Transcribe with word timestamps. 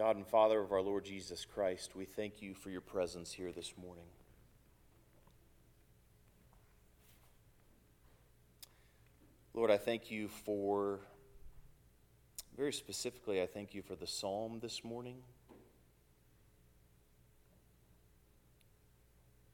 God 0.00 0.16
and 0.16 0.26
Father 0.26 0.62
of 0.62 0.72
our 0.72 0.80
Lord 0.80 1.04
Jesus 1.04 1.44
Christ, 1.44 1.94
we 1.94 2.06
thank 2.06 2.40
you 2.40 2.54
for 2.54 2.70
your 2.70 2.80
presence 2.80 3.32
here 3.32 3.52
this 3.52 3.74
morning. 3.76 4.06
Lord, 9.52 9.70
I 9.70 9.76
thank 9.76 10.10
you 10.10 10.28
for, 10.28 11.00
very 12.56 12.72
specifically, 12.72 13.42
I 13.42 13.46
thank 13.46 13.74
you 13.74 13.82
for 13.82 13.94
the 13.94 14.06
psalm 14.06 14.58
this 14.62 14.82
morning. 14.82 15.18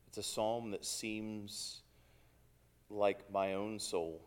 It's 0.07 0.19
a 0.19 0.23
psalm 0.23 0.71
that 0.71 0.85
seems 0.85 1.81
like 2.89 3.29
my 3.33 3.55
own 3.55 3.81
soul. 3.81 4.21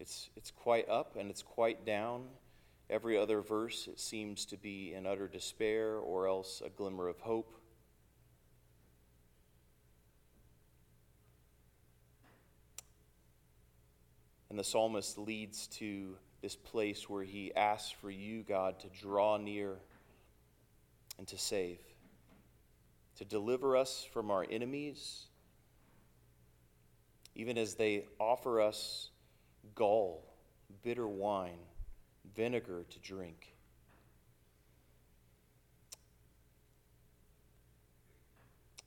It's, 0.00 0.28
it's 0.34 0.50
quite 0.50 0.88
up 0.88 1.14
and 1.14 1.30
it's 1.30 1.44
quite 1.44 1.86
down. 1.86 2.24
Every 2.92 3.16
other 3.16 3.40
verse, 3.40 3.88
it 3.88 3.98
seems 3.98 4.44
to 4.44 4.58
be 4.58 4.92
in 4.92 5.06
utter 5.06 5.26
despair 5.26 5.96
or 5.96 6.28
else 6.28 6.60
a 6.62 6.68
glimmer 6.68 7.08
of 7.08 7.18
hope. 7.20 7.54
And 14.50 14.58
the 14.58 14.64
psalmist 14.64 15.16
leads 15.16 15.68
to 15.68 16.18
this 16.42 16.54
place 16.54 17.08
where 17.08 17.24
he 17.24 17.54
asks 17.54 17.90
for 17.90 18.10
you, 18.10 18.42
God, 18.42 18.78
to 18.80 18.88
draw 18.88 19.38
near 19.38 19.78
and 21.16 21.26
to 21.28 21.38
save, 21.38 21.80
to 23.16 23.24
deliver 23.24 23.74
us 23.74 24.06
from 24.12 24.30
our 24.30 24.44
enemies, 24.50 25.28
even 27.34 27.56
as 27.56 27.74
they 27.74 28.04
offer 28.18 28.60
us 28.60 29.08
gall, 29.74 30.34
bitter 30.82 31.08
wine 31.08 31.56
vinegar 32.34 32.84
to 32.90 32.98
drink. 33.00 33.54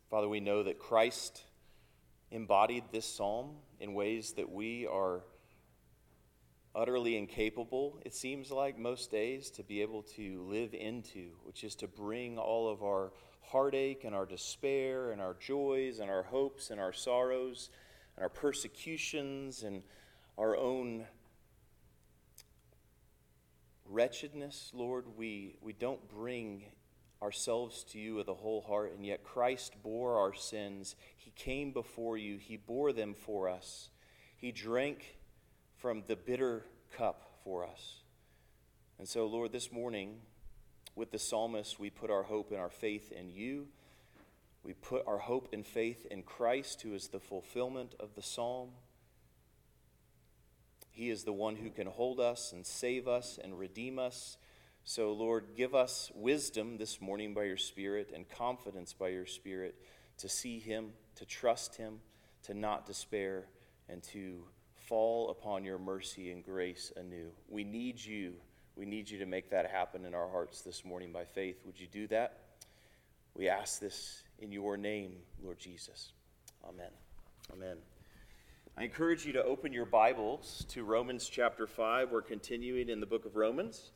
Father, 0.09 0.29
we 0.29 0.39
know 0.39 0.63
that 0.63 0.79
Christ 0.79 1.43
embodied 2.31 2.85
this 2.91 3.05
psalm 3.05 3.55
in 3.79 3.93
ways 3.93 4.33
that 4.33 4.51
we 4.51 4.87
are 4.87 5.23
utterly 6.75 7.17
incapable, 7.17 7.99
it 8.05 8.13
seems 8.13 8.51
like, 8.51 8.77
most 8.77 9.09
days 9.09 9.49
to 9.51 9.63
be 9.63 9.81
able 9.81 10.03
to 10.03 10.41
live 10.43 10.73
into, 10.73 11.31
which 11.43 11.63
is 11.63 11.75
to 11.75 11.87
bring 11.87 12.37
all 12.37 12.69
of 12.69 12.83
our 12.83 13.13
heartache 13.41 14.03
and 14.03 14.13
our 14.13 14.25
despair 14.25 15.11
and 15.11 15.21
our 15.21 15.35
joys 15.39 15.99
and 15.99 16.09
our 16.09 16.23
hopes 16.23 16.71
and 16.71 16.79
our 16.79 16.91
sorrows 16.91 17.69
and 18.15 18.23
our 18.23 18.29
persecutions 18.29 19.63
and 19.63 19.83
our 20.37 20.57
own 20.57 21.05
wretchedness, 23.89 24.71
Lord, 24.73 25.05
we, 25.17 25.55
we 25.61 25.73
don't 25.73 26.07
bring 26.09 26.63
ourselves 27.21 27.83
to 27.91 27.99
you 27.99 28.15
with 28.15 28.27
a 28.27 28.33
whole 28.33 28.61
heart, 28.61 28.93
and 28.95 29.05
yet 29.05 29.23
Christ 29.23 29.73
bore 29.81 30.17
our 30.17 30.33
sins. 30.33 30.95
He 31.15 31.31
came 31.31 31.71
before 31.71 32.17
you, 32.17 32.37
He 32.37 32.57
bore 32.57 32.93
them 32.93 33.13
for 33.13 33.49
us. 33.49 33.89
He 34.37 34.51
drank 34.51 35.17
from 35.77 36.03
the 36.07 36.15
bitter 36.15 36.65
cup 36.95 37.39
for 37.43 37.65
us. 37.65 38.01
And 38.99 39.07
so, 39.07 39.25
Lord, 39.25 39.51
this 39.51 39.71
morning, 39.71 40.17
with 40.95 41.11
the 41.11 41.19
psalmist, 41.19 41.79
we 41.79 41.89
put 41.89 42.09
our 42.09 42.23
hope 42.23 42.51
and 42.51 42.59
our 42.59 42.69
faith 42.69 43.11
in 43.11 43.29
you. 43.29 43.67
We 44.63 44.73
put 44.73 45.03
our 45.05 45.17
hope 45.17 45.49
and 45.51 45.65
faith 45.65 46.05
in 46.09 46.23
Christ, 46.23 46.81
who 46.81 46.93
is 46.93 47.09
the 47.09 47.19
fulfillment 47.19 47.95
of 47.99 48.15
the 48.15 48.21
psalm. 48.21 48.69
He 50.95 51.09
is 51.09 51.25
the 51.25 51.33
one 51.33 51.57
who 51.57 51.69
can 51.69 51.87
hold 51.87 52.21
us 52.21 52.53
and 52.53 52.65
save 52.65 53.05
us 53.05 53.37
and 53.43 53.59
redeem 53.59 53.99
us. 53.99 54.37
So, 54.85 55.11
Lord, 55.11 55.47
give 55.53 55.75
us 55.75 56.09
wisdom 56.15 56.77
this 56.77 57.01
morning 57.01 57.33
by 57.33 57.43
your 57.43 57.57
Spirit 57.57 58.11
and 58.15 58.27
confidence 58.29 58.93
by 58.93 59.09
your 59.09 59.25
Spirit 59.25 59.75
to 60.19 60.29
see 60.29 60.57
Him, 60.57 60.91
to 61.15 61.25
trust 61.25 61.75
Him, 61.75 61.99
to 62.43 62.53
not 62.53 62.85
despair, 62.85 63.47
and 63.89 64.01
to 64.03 64.45
fall 64.73 65.31
upon 65.31 65.65
your 65.65 65.77
mercy 65.77 66.31
and 66.31 66.45
grace 66.45 66.93
anew. 66.95 67.27
We 67.49 67.65
need 67.65 67.99
you. 68.01 68.35
We 68.77 68.85
need 68.85 69.09
you 69.09 69.19
to 69.19 69.25
make 69.25 69.49
that 69.49 69.69
happen 69.69 70.05
in 70.05 70.15
our 70.15 70.29
hearts 70.29 70.61
this 70.61 70.85
morning 70.85 71.11
by 71.11 71.25
faith. 71.25 71.57
Would 71.65 71.77
you 71.77 71.87
do 71.87 72.07
that? 72.07 72.39
We 73.33 73.49
ask 73.49 73.81
this 73.81 74.23
in 74.39 74.53
your 74.53 74.77
name, 74.77 75.17
Lord 75.43 75.59
Jesus. 75.59 76.13
Amen. 76.65 76.91
Amen. 77.51 77.94
I 78.77 78.83
encourage 78.83 79.25
you 79.25 79.31
to 79.31 79.43
open 79.45 79.71
your 79.71 79.85
Bibles 79.85 80.65
to 80.71 80.83
Romans 80.83 81.29
chapter 81.29 81.65
5. 81.65 82.11
We're 82.11 82.21
continuing 82.21 82.89
in 82.89 82.99
the 82.99 83.05
book 83.05 83.23
of 83.23 83.37
Romans. 83.37 83.91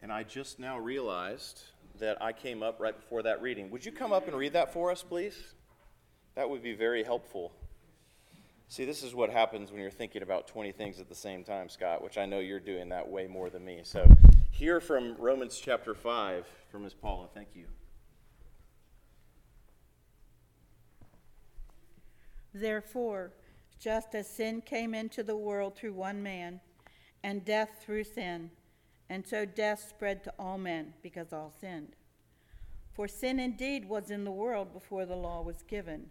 And 0.00 0.10
I 0.10 0.22
just 0.22 0.58
now 0.58 0.78
realized 0.78 1.60
that 1.98 2.22
I 2.22 2.32
came 2.32 2.62
up 2.62 2.80
right 2.80 2.98
before 2.98 3.22
that 3.24 3.42
reading. 3.42 3.70
Would 3.70 3.84
you 3.84 3.92
come 3.92 4.14
up 4.14 4.28
and 4.28 4.34
read 4.34 4.54
that 4.54 4.72
for 4.72 4.90
us, 4.90 5.02
please? 5.02 5.36
That 6.36 6.48
would 6.48 6.62
be 6.62 6.72
very 6.72 7.04
helpful. 7.04 7.52
See, 8.68 8.84
this 8.84 9.02
is 9.04 9.14
what 9.14 9.30
happens 9.30 9.70
when 9.70 9.80
you're 9.80 9.90
thinking 9.90 10.22
about 10.22 10.48
20 10.48 10.72
things 10.72 10.98
at 10.98 11.08
the 11.08 11.14
same 11.14 11.44
time, 11.44 11.68
Scott, 11.68 12.02
which 12.02 12.18
I 12.18 12.26
know 12.26 12.40
you're 12.40 12.58
doing 12.58 12.88
that 12.88 13.08
way 13.08 13.26
more 13.26 13.48
than 13.48 13.64
me. 13.64 13.80
So, 13.84 14.06
hear 14.50 14.80
from 14.80 15.14
Romans 15.18 15.60
chapter 15.62 15.94
5 15.94 16.46
from 16.70 16.82
Ms. 16.82 16.94
Paula. 16.94 17.28
Thank 17.32 17.48
you. 17.54 17.66
Therefore, 22.52 23.32
just 23.78 24.14
as 24.14 24.28
sin 24.28 24.62
came 24.62 24.94
into 24.94 25.22
the 25.22 25.36
world 25.36 25.76
through 25.76 25.92
one 25.92 26.22
man, 26.22 26.60
and 27.22 27.44
death 27.44 27.70
through 27.80 28.04
sin, 28.04 28.50
and 29.08 29.26
so 29.26 29.44
death 29.44 29.86
spread 29.88 30.24
to 30.24 30.32
all 30.38 30.58
men 30.58 30.94
because 31.02 31.32
all 31.32 31.52
sinned. 31.60 31.94
For 32.94 33.06
sin 33.06 33.38
indeed 33.38 33.88
was 33.88 34.10
in 34.10 34.24
the 34.24 34.30
world 34.30 34.72
before 34.72 35.06
the 35.06 35.16
law 35.16 35.42
was 35.42 35.62
given 35.62 36.10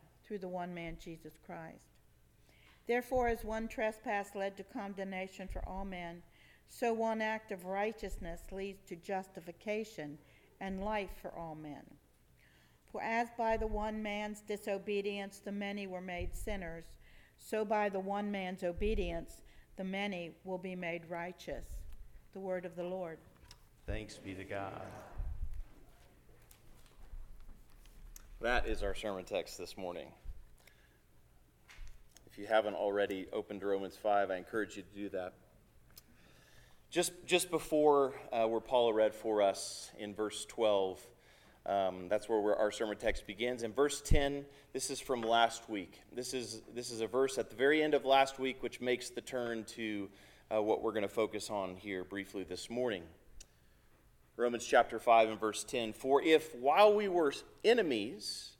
through 0.31 0.37
the 0.37 0.47
one 0.47 0.73
man, 0.73 0.95
Jesus 0.97 1.33
Christ. 1.45 1.97
Therefore, 2.87 3.27
as 3.27 3.43
one 3.43 3.67
trespass 3.67 4.29
led 4.33 4.55
to 4.55 4.63
condemnation 4.63 5.49
for 5.49 5.61
all 5.67 5.83
men, 5.83 6.21
so 6.69 6.93
one 6.93 7.21
act 7.21 7.51
of 7.51 7.65
righteousness 7.65 8.39
leads 8.49 8.81
to 8.85 8.95
justification 8.95 10.17
and 10.61 10.85
life 10.85 11.09
for 11.21 11.37
all 11.37 11.53
men. 11.53 11.83
For 12.89 13.01
as 13.01 13.27
by 13.37 13.57
the 13.57 13.67
one 13.67 14.01
man's 14.01 14.39
disobedience 14.39 15.39
the 15.39 15.51
many 15.51 15.85
were 15.85 15.99
made 15.99 16.33
sinners, 16.33 16.85
so 17.37 17.65
by 17.65 17.89
the 17.89 17.99
one 17.99 18.31
man's 18.31 18.63
obedience 18.63 19.41
the 19.75 19.83
many 19.83 20.31
will 20.45 20.57
be 20.57 20.77
made 20.77 21.09
righteous. 21.09 21.65
The 22.31 22.39
word 22.39 22.63
of 22.63 22.77
the 22.77 22.85
Lord. 22.85 23.17
Thanks 23.85 24.17
be 24.17 24.33
to 24.35 24.45
God. 24.45 24.81
That 28.39 28.65
is 28.65 28.81
our 28.81 28.95
sermon 28.95 29.25
text 29.25 29.57
this 29.57 29.75
morning. 29.75 30.07
If 32.31 32.37
you 32.37 32.47
haven't 32.47 32.75
already 32.75 33.27
opened 33.33 33.61
Romans 33.61 33.97
5, 33.97 34.31
I 34.31 34.37
encourage 34.37 34.77
you 34.77 34.83
to 34.83 34.95
do 34.95 35.09
that. 35.09 35.33
Just, 36.89 37.11
just 37.25 37.51
before 37.51 38.13
uh, 38.31 38.45
where 38.45 38.61
Paula 38.61 38.93
read 38.93 39.13
for 39.13 39.41
us 39.41 39.91
in 39.99 40.15
verse 40.15 40.45
12, 40.45 41.05
Um, 41.65 42.07
that's 42.07 42.29
where 42.29 42.55
our 42.55 42.71
sermon 42.71 42.95
text 42.95 43.27
begins. 43.27 43.63
In 43.63 43.73
verse 43.73 44.01
10, 44.01 44.45
this 44.71 44.89
is 44.89 45.01
from 45.01 45.21
last 45.21 45.69
week. 45.69 46.01
This 46.13 46.33
is, 46.33 46.61
this 46.73 46.89
is 46.89 47.01
a 47.01 47.07
verse 47.07 47.37
at 47.37 47.49
the 47.49 47.55
very 47.57 47.83
end 47.83 47.93
of 47.93 48.05
last 48.05 48.39
week, 48.39 48.63
which 48.63 48.79
makes 48.79 49.09
the 49.09 49.21
turn 49.21 49.65
to 49.75 50.09
uh, 50.49 50.61
what 50.61 50.81
we're 50.81 50.93
going 50.93 51.01
to 51.01 51.09
focus 51.09 51.49
on 51.49 51.75
here 51.75 52.05
briefly 52.05 52.45
this 52.45 52.69
morning. 52.69 53.03
Romans 54.37 54.65
chapter 54.65 54.99
5 54.99 55.31
and 55.31 55.39
verse 55.39 55.65
10 55.65 55.91
For 55.91 56.21
if 56.21 56.55
while 56.55 56.93
we 56.93 57.09
were 57.09 57.33
enemies, 57.65 58.51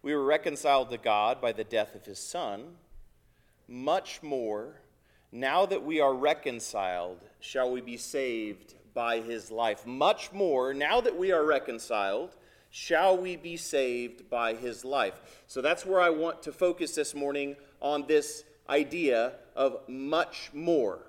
we 0.00 0.14
were 0.14 0.24
reconciled 0.24 0.90
to 0.90 0.96
God 0.96 1.40
by 1.40 1.50
the 1.50 1.64
death 1.64 1.96
of 1.96 2.06
his 2.06 2.20
Son, 2.20 2.76
much 3.70 4.22
more, 4.22 4.80
now 5.32 5.64
that 5.64 5.84
we 5.84 6.00
are 6.00 6.12
reconciled, 6.14 7.20
shall 7.38 7.70
we 7.70 7.80
be 7.80 7.96
saved 7.96 8.74
by 8.92 9.20
his 9.20 9.50
life. 9.50 9.86
Much 9.86 10.32
more, 10.32 10.74
now 10.74 11.00
that 11.00 11.16
we 11.16 11.32
are 11.32 11.44
reconciled, 11.44 12.36
shall 12.70 13.16
we 13.16 13.36
be 13.36 13.56
saved 13.56 14.28
by 14.28 14.54
his 14.54 14.84
life. 14.84 15.42
So 15.46 15.60
that's 15.62 15.86
where 15.86 16.00
I 16.00 16.10
want 16.10 16.42
to 16.42 16.52
focus 16.52 16.94
this 16.94 17.14
morning 17.14 17.56
on 17.80 18.06
this 18.06 18.44
idea 18.68 19.32
of 19.56 19.88
much 19.88 20.50
more. 20.52 21.06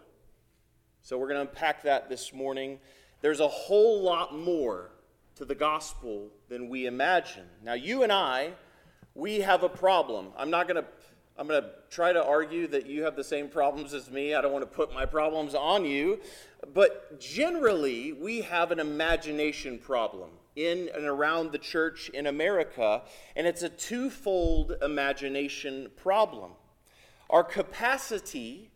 So 1.02 1.18
we're 1.18 1.28
going 1.28 1.46
to 1.46 1.50
unpack 1.50 1.84
that 1.84 2.10
this 2.10 2.34
morning. 2.34 2.80
There's 3.22 3.40
a 3.40 3.48
whole 3.48 4.02
lot 4.02 4.38
more 4.38 4.92
to 5.36 5.46
the 5.46 5.56
gospel 5.56 6.30
than 6.50 6.70
we 6.70 6.86
imagine. 6.86 7.46
Now, 7.64 7.74
you 7.74 8.04
and 8.04 8.12
I, 8.12 8.52
we 9.16 9.42
have 9.42 9.64
a 9.64 9.70
problem. 9.70 10.28
I'm 10.38 10.50
not 10.50 10.68
going 10.68 10.84
to 10.84 10.90
I'm 11.42 11.48
going 11.48 11.64
to 11.64 11.70
try 11.90 12.14
to 12.14 12.24
argue 12.24 12.68
that 12.68 12.86
you 12.86 13.02
have 13.02 13.16
the 13.16 13.24
same 13.24 13.50
problems 13.50 13.96
as 13.96 14.12
me. 14.12 14.36
I 14.36 14.42
don't 14.42 14.54
want 14.54 14.62
to 14.62 14.70
put 14.70 14.94
my 14.94 15.08
problems 15.08 15.56
on 15.56 15.86
you. 15.86 16.20
But 16.72 17.20
generally, 17.20 18.14
we 18.14 18.42
have 18.42 18.70
an 18.70 18.80
imagination 18.80 19.80
problem 19.80 20.30
in 20.56 20.88
and 20.94 21.04
around 21.04 21.52
the 21.52 21.58
church 21.58 22.10
in 22.10 22.28
America, 22.28 23.02
and 23.36 23.48
it's 23.48 23.64
a 23.64 23.70
twofold 23.70 24.74
imagination 24.84 25.90
problem. 25.96 26.52
Our 27.28 27.44
capacity 27.44 28.70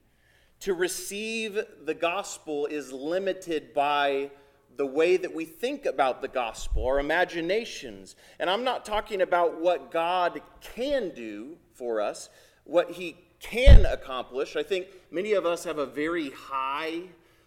to 0.62 0.74
receive 0.74 1.60
the 1.84 1.94
gospel 1.94 2.66
is 2.66 2.92
limited 2.92 3.76
by 3.76 4.32
the 4.76 4.88
way 4.88 5.18
that 5.18 5.36
we 5.36 5.46
think 5.46 5.86
about 5.86 6.24
the 6.24 6.28
gospel, 6.28 6.88
our 6.88 7.00
imaginations. 7.00 8.16
And 8.40 8.50
I'm 8.50 8.64
not 8.64 8.86
talking 8.86 9.22
about 9.22 9.62
what 9.62 9.92
God 9.92 10.42
can 10.62 11.12
do 11.14 11.58
for 11.76 12.02
us, 12.02 12.30
what 12.66 12.92
He 12.92 13.16
can 13.40 13.86
accomplish. 13.86 14.56
I 14.56 14.64
think 14.64 14.88
many 15.10 15.34
of 15.34 15.46
us 15.46 15.64
have 15.64 15.78
a 15.78 15.86
very 15.86 16.30
high 16.32 17.04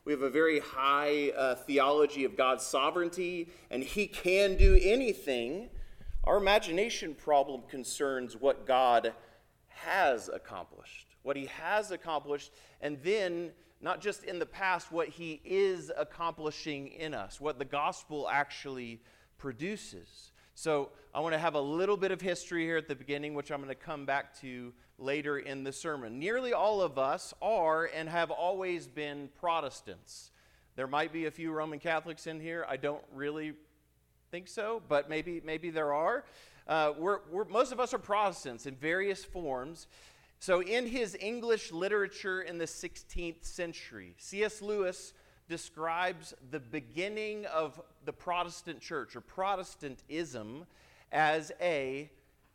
we 0.08 0.12
have 0.14 0.22
a 0.22 0.30
very 0.30 0.60
high 0.60 1.32
uh, 1.36 1.54
theology 1.54 2.24
of 2.24 2.34
God's 2.34 2.64
sovereignty, 2.64 3.48
and 3.70 3.82
He 3.82 4.06
can 4.06 4.56
do 4.56 4.78
anything. 4.80 5.68
Our 6.24 6.38
imagination 6.38 7.14
problem 7.14 7.60
concerns 7.68 8.34
what 8.34 8.66
God 8.66 9.12
has 9.66 10.30
accomplished, 10.30 11.08
what 11.24 11.36
He 11.36 11.44
has 11.44 11.90
accomplished, 11.90 12.52
and 12.80 12.96
then 13.02 13.50
not 13.82 14.00
just 14.00 14.24
in 14.24 14.38
the 14.38 14.46
past, 14.46 14.90
what 14.90 15.08
He 15.08 15.42
is 15.44 15.92
accomplishing 15.94 16.88
in 16.88 17.12
us, 17.12 17.38
what 17.38 17.58
the 17.58 17.66
gospel 17.66 18.30
actually 18.32 19.02
produces. 19.36 20.32
So 20.54 20.88
I 21.14 21.20
want 21.20 21.34
to 21.34 21.38
have 21.38 21.52
a 21.52 21.60
little 21.60 21.98
bit 21.98 22.12
of 22.12 22.22
history 22.22 22.64
here 22.64 22.78
at 22.78 22.88
the 22.88 22.96
beginning, 22.96 23.34
which 23.34 23.52
I'm 23.52 23.58
going 23.58 23.68
to 23.68 23.74
come 23.74 24.06
back 24.06 24.40
to 24.40 24.72
later 24.98 25.38
in 25.38 25.64
the 25.64 25.72
sermon. 25.72 26.18
Nearly 26.18 26.52
all 26.52 26.82
of 26.82 26.98
us 26.98 27.32
are 27.40 27.86
and 27.86 28.08
have 28.08 28.30
always 28.30 28.86
been 28.86 29.28
Protestants. 29.38 30.30
There 30.76 30.86
might 30.86 31.12
be 31.12 31.26
a 31.26 31.30
few 31.30 31.52
Roman 31.52 31.78
Catholics 31.78 32.26
in 32.26 32.40
here. 32.40 32.66
I 32.68 32.76
don't 32.76 33.02
really 33.14 33.54
think 34.30 34.48
so, 34.48 34.82
but 34.88 35.08
maybe, 35.08 35.40
maybe 35.44 35.70
there 35.70 35.92
are. 35.92 36.24
Uh, 36.66 36.92
we're, 36.98 37.20
we're, 37.30 37.44
most 37.44 37.72
of 37.72 37.80
us 37.80 37.94
are 37.94 37.98
Protestants 37.98 38.66
in 38.66 38.74
various 38.74 39.24
forms. 39.24 39.86
So, 40.40 40.62
in 40.62 40.86
his 40.86 41.16
English 41.20 41.72
literature 41.72 42.42
in 42.42 42.58
the 42.58 42.66
16th 42.66 43.44
century, 43.44 44.14
C.S. 44.18 44.62
Lewis 44.62 45.14
describes 45.48 46.34
the 46.50 46.60
beginning 46.60 47.46
of 47.46 47.80
the 48.04 48.12
Protestant 48.12 48.80
church 48.80 49.16
or 49.16 49.20
Protestantism 49.20 50.66
as 51.10 51.50
a 51.60 52.10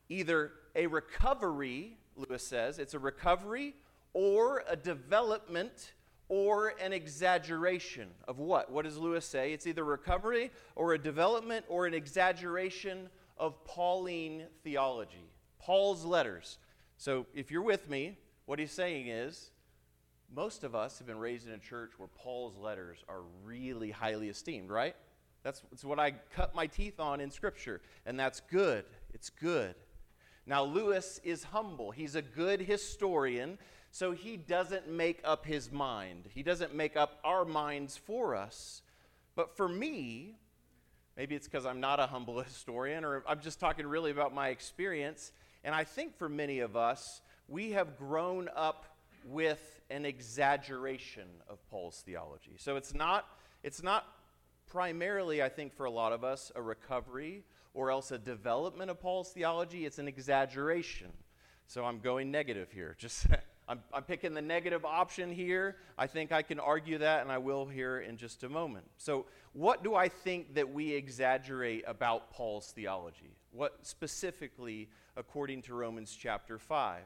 either 0.09 0.51
a 0.75 0.87
recovery 0.87 1.97
Lewis 2.15 2.45
says. 2.45 2.79
It's 2.79 2.93
a 2.93 2.99
recovery 2.99 3.75
or 4.13 4.63
a 4.67 4.75
development 4.75 5.93
or 6.29 6.73
an 6.81 6.93
exaggeration 6.93 8.09
of 8.27 8.39
what? 8.39 8.71
What 8.71 8.85
does 8.85 8.97
Lewis 8.97 9.25
say? 9.25 9.53
It's 9.53 9.67
either 9.67 9.83
recovery 9.83 10.51
or 10.75 10.93
a 10.93 10.97
development 10.97 11.65
or 11.67 11.85
an 11.85 11.93
exaggeration 11.93 13.09
of 13.37 13.63
Pauline 13.65 14.45
theology, 14.63 15.29
Paul's 15.59 16.05
letters. 16.05 16.59
So 16.97 17.25
if 17.33 17.51
you're 17.51 17.63
with 17.63 17.89
me, 17.89 18.17
what 18.45 18.59
he's 18.59 18.71
saying 18.71 19.07
is 19.07 19.51
most 20.33 20.63
of 20.63 20.75
us 20.75 20.97
have 20.97 21.07
been 21.07 21.19
raised 21.19 21.47
in 21.47 21.53
a 21.53 21.59
church 21.59 21.91
where 21.97 22.07
Paul's 22.07 22.57
letters 22.57 23.03
are 23.07 23.21
really 23.43 23.91
highly 23.91 24.29
esteemed, 24.29 24.69
right? 24.69 24.95
That's, 25.43 25.61
that's 25.69 25.83
what 25.83 25.99
I 25.99 26.11
cut 26.35 26.55
my 26.55 26.67
teeth 26.67 26.99
on 26.99 27.19
in 27.19 27.29
Scripture, 27.29 27.81
and 28.05 28.19
that's 28.19 28.39
good. 28.39 28.85
It's 29.13 29.29
good. 29.29 29.75
Now, 30.45 30.63
Lewis 30.63 31.21
is 31.23 31.43
humble. 31.45 31.91
He's 31.91 32.15
a 32.15 32.21
good 32.21 32.61
historian, 32.61 33.57
so 33.91 34.11
he 34.11 34.35
doesn't 34.35 34.89
make 34.89 35.21
up 35.23 35.45
his 35.45 35.71
mind. 35.71 36.25
He 36.33 36.43
doesn't 36.43 36.75
make 36.75 36.97
up 36.97 37.19
our 37.23 37.45
minds 37.45 37.95
for 37.95 38.35
us. 38.35 38.81
But 39.35 39.55
for 39.55 39.69
me, 39.69 40.35
maybe 41.15 41.35
it's 41.35 41.47
because 41.47 41.65
I'm 41.65 41.79
not 41.79 41.99
a 41.99 42.07
humble 42.07 42.41
historian, 42.43 43.05
or 43.05 43.23
I'm 43.27 43.39
just 43.39 43.59
talking 43.59 43.87
really 43.87 44.11
about 44.11 44.33
my 44.33 44.49
experience. 44.49 45.31
And 45.63 45.73
I 45.73 45.85
think 45.85 46.17
for 46.17 46.27
many 46.27 46.59
of 46.59 46.75
us, 46.75 47.21
we 47.47 47.71
have 47.71 47.97
grown 47.97 48.49
up 48.55 48.85
with 49.25 49.79
an 49.89 50.05
exaggeration 50.05 51.27
of 51.49 51.65
Paul's 51.69 52.03
theology. 52.05 52.55
So 52.57 52.75
it's 52.75 52.93
not, 52.93 53.25
it's 53.63 53.81
not 53.81 54.05
primarily, 54.67 55.41
I 55.41 55.47
think, 55.47 55.73
for 55.73 55.85
a 55.85 55.91
lot 55.91 56.11
of 56.11 56.25
us, 56.25 56.51
a 56.55 56.61
recovery 56.61 57.43
or 57.73 57.91
else 57.91 58.11
a 58.11 58.17
development 58.17 58.91
of 58.91 58.99
Paul's 58.99 59.31
theology, 59.31 59.85
it's 59.85 59.99
an 59.99 60.07
exaggeration. 60.07 61.11
So 61.67 61.85
I'm 61.85 61.99
going 61.99 62.31
negative 62.31 62.71
here. 62.71 62.95
Just 62.99 63.27
I'm, 63.67 63.79
I'm, 63.93 64.03
picking 64.03 64.33
the 64.33 64.41
negative 64.41 64.83
option 64.83 65.31
here. 65.31 65.77
I 65.97 66.07
think 66.07 66.31
I 66.31 66.41
can 66.41 66.59
argue 66.59 66.97
that, 66.97 67.21
and 67.21 67.31
I 67.31 67.37
will 67.37 67.65
here 67.65 67.99
in 67.99 68.17
just 68.17 68.43
a 68.43 68.49
moment. 68.49 68.85
So, 68.97 69.25
what 69.53 69.83
do 69.83 69.95
I 69.95 70.09
think 70.09 70.55
that 70.55 70.73
we 70.73 70.91
exaggerate 70.91 71.85
about 71.87 72.29
Paul's 72.31 72.71
theology? 72.71 73.37
What 73.51 73.77
specifically, 73.83 74.89
according 75.15 75.61
to 75.63 75.75
Romans 75.75 76.13
chapter 76.19 76.59
5? 76.59 77.03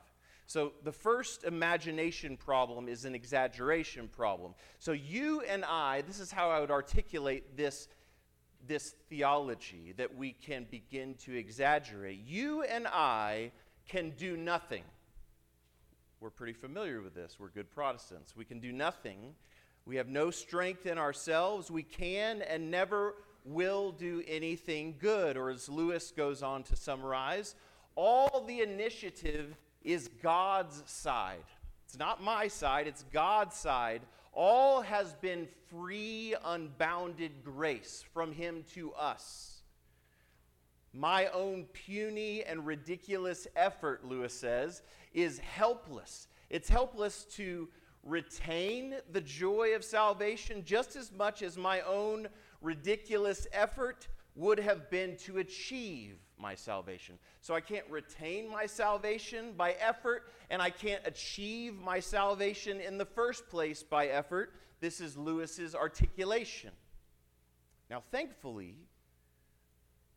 So, 0.48 0.74
the 0.84 0.92
first 0.92 1.44
imagination 1.44 2.38
problem 2.38 2.88
is 2.90 3.06
an 3.06 3.14
exaggeration 3.14 4.08
problem. 4.08 4.56
So, 4.80 4.94
you 4.94 5.42
and 5.42 5.64
I, 5.64 6.02
this 6.08 6.20
is 6.20 6.32
how 6.32 6.50
I 6.50 6.60
would 6.60 6.72
articulate 6.72 7.56
this 7.56 7.88
this 8.68 8.96
theology 9.10 9.94
that 9.98 10.16
we 10.16 10.32
can 10.32 10.66
begin 10.70 11.16
to 11.26 11.36
exaggerate. 11.36 12.20
You 12.26 12.64
and 12.64 12.88
I 12.88 13.52
can 13.88 14.12
do 14.12 14.38
nothing. 14.38 14.84
We're 16.20 16.30
pretty 16.30 16.54
familiar 16.54 17.02
with 17.02 17.14
this. 17.14 17.38
We're 17.40 17.50
good 17.50 17.72
Protestants. 17.72 18.36
We 18.36 18.46
can 18.46 18.60
do 18.60 18.72
nothing. 18.72 19.36
We 19.86 19.96
have 19.98 20.10
no 20.10 20.32
strength 20.32 20.86
in 20.86 20.98
ourselves. 20.98 21.72
We 21.72 21.84
can 21.84 22.42
and 22.42 22.72
never 22.72 23.16
will 23.46 23.92
do 23.92 24.24
anything 24.28 24.96
good. 25.00 25.38
Or 25.38 25.50
as 25.50 25.70
Lewis 25.70 26.12
goes 26.12 26.44
on 26.44 26.64
to 26.64 26.76
summarize, 26.76 27.56
all 27.96 28.44
the 28.48 28.62
initiative 28.62 29.56
is 29.84 30.10
God's 30.22 30.84
side. 30.86 31.46
It's 31.86 31.98
not 31.98 32.22
my 32.22 32.50
side, 32.50 32.88
it's 32.88 33.06
God's 33.14 33.56
side 33.56 34.02
all 34.38 34.82
has 34.82 35.16
been 35.16 35.48
free, 35.68 36.36
unbounded 36.46 37.44
grace 37.44 38.06
from 38.14 38.32
Him 38.32 38.64
to 38.76 38.94
us. 38.94 39.64
My 40.94 41.26
own 41.30 41.66
puny 41.74 42.44
and 42.44 42.64
ridiculous 42.64 43.48
effort, 43.56 44.06
Lewis 44.06 44.40
says, 44.40 44.84
is 45.12 45.40
helpless. 45.40 46.28
It's 46.52 46.70
helpless 46.70 47.26
to 47.32 47.68
retain 48.04 48.98
the 49.12 49.22
joy 49.22 49.74
of 49.76 49.84
salvation 49.84 50.64
just 50.64 50.96
as 50.96 51.12
much 51.12 51.42
as 51.42 51.58
my 51.58 51.82
own 51.82 52.28
ridiculous 52.62 53.48
effort 53.52 54.08
would 54.36 54.60
have 54.60 54.92
been 54.92 55.18
to 55.18 55.40
achieve 55.40 56.20
my 56.40 56.56
salvation. 56.56 57.18
So 57.42 57.54
I 57.54 57.62
can't 57.62 57.88
retain 57.90 58.50
my 58.50 58.66
salvation 58.66 59.54
by 59.58 59.72
effort, 59.74 60.32
and 60.50 60.62
I 60.62 60.70
can't 60.70 61.02
achieve 61.06 61.76
my 61.76 62.00
salvation 62.00 62.80
in 62.80 62.98
the 62.98 63.06
first 63.06 63.48
place 63.50 63.84
by 63.84 64.08
effort. 64.08 64.54
This 64.80 65.02
is 65.02 65.18
Lewis's 65.18 65.76
articulation. 65.76 66.72
Now, 67.90 68.04
thankfully, 68.12 68.76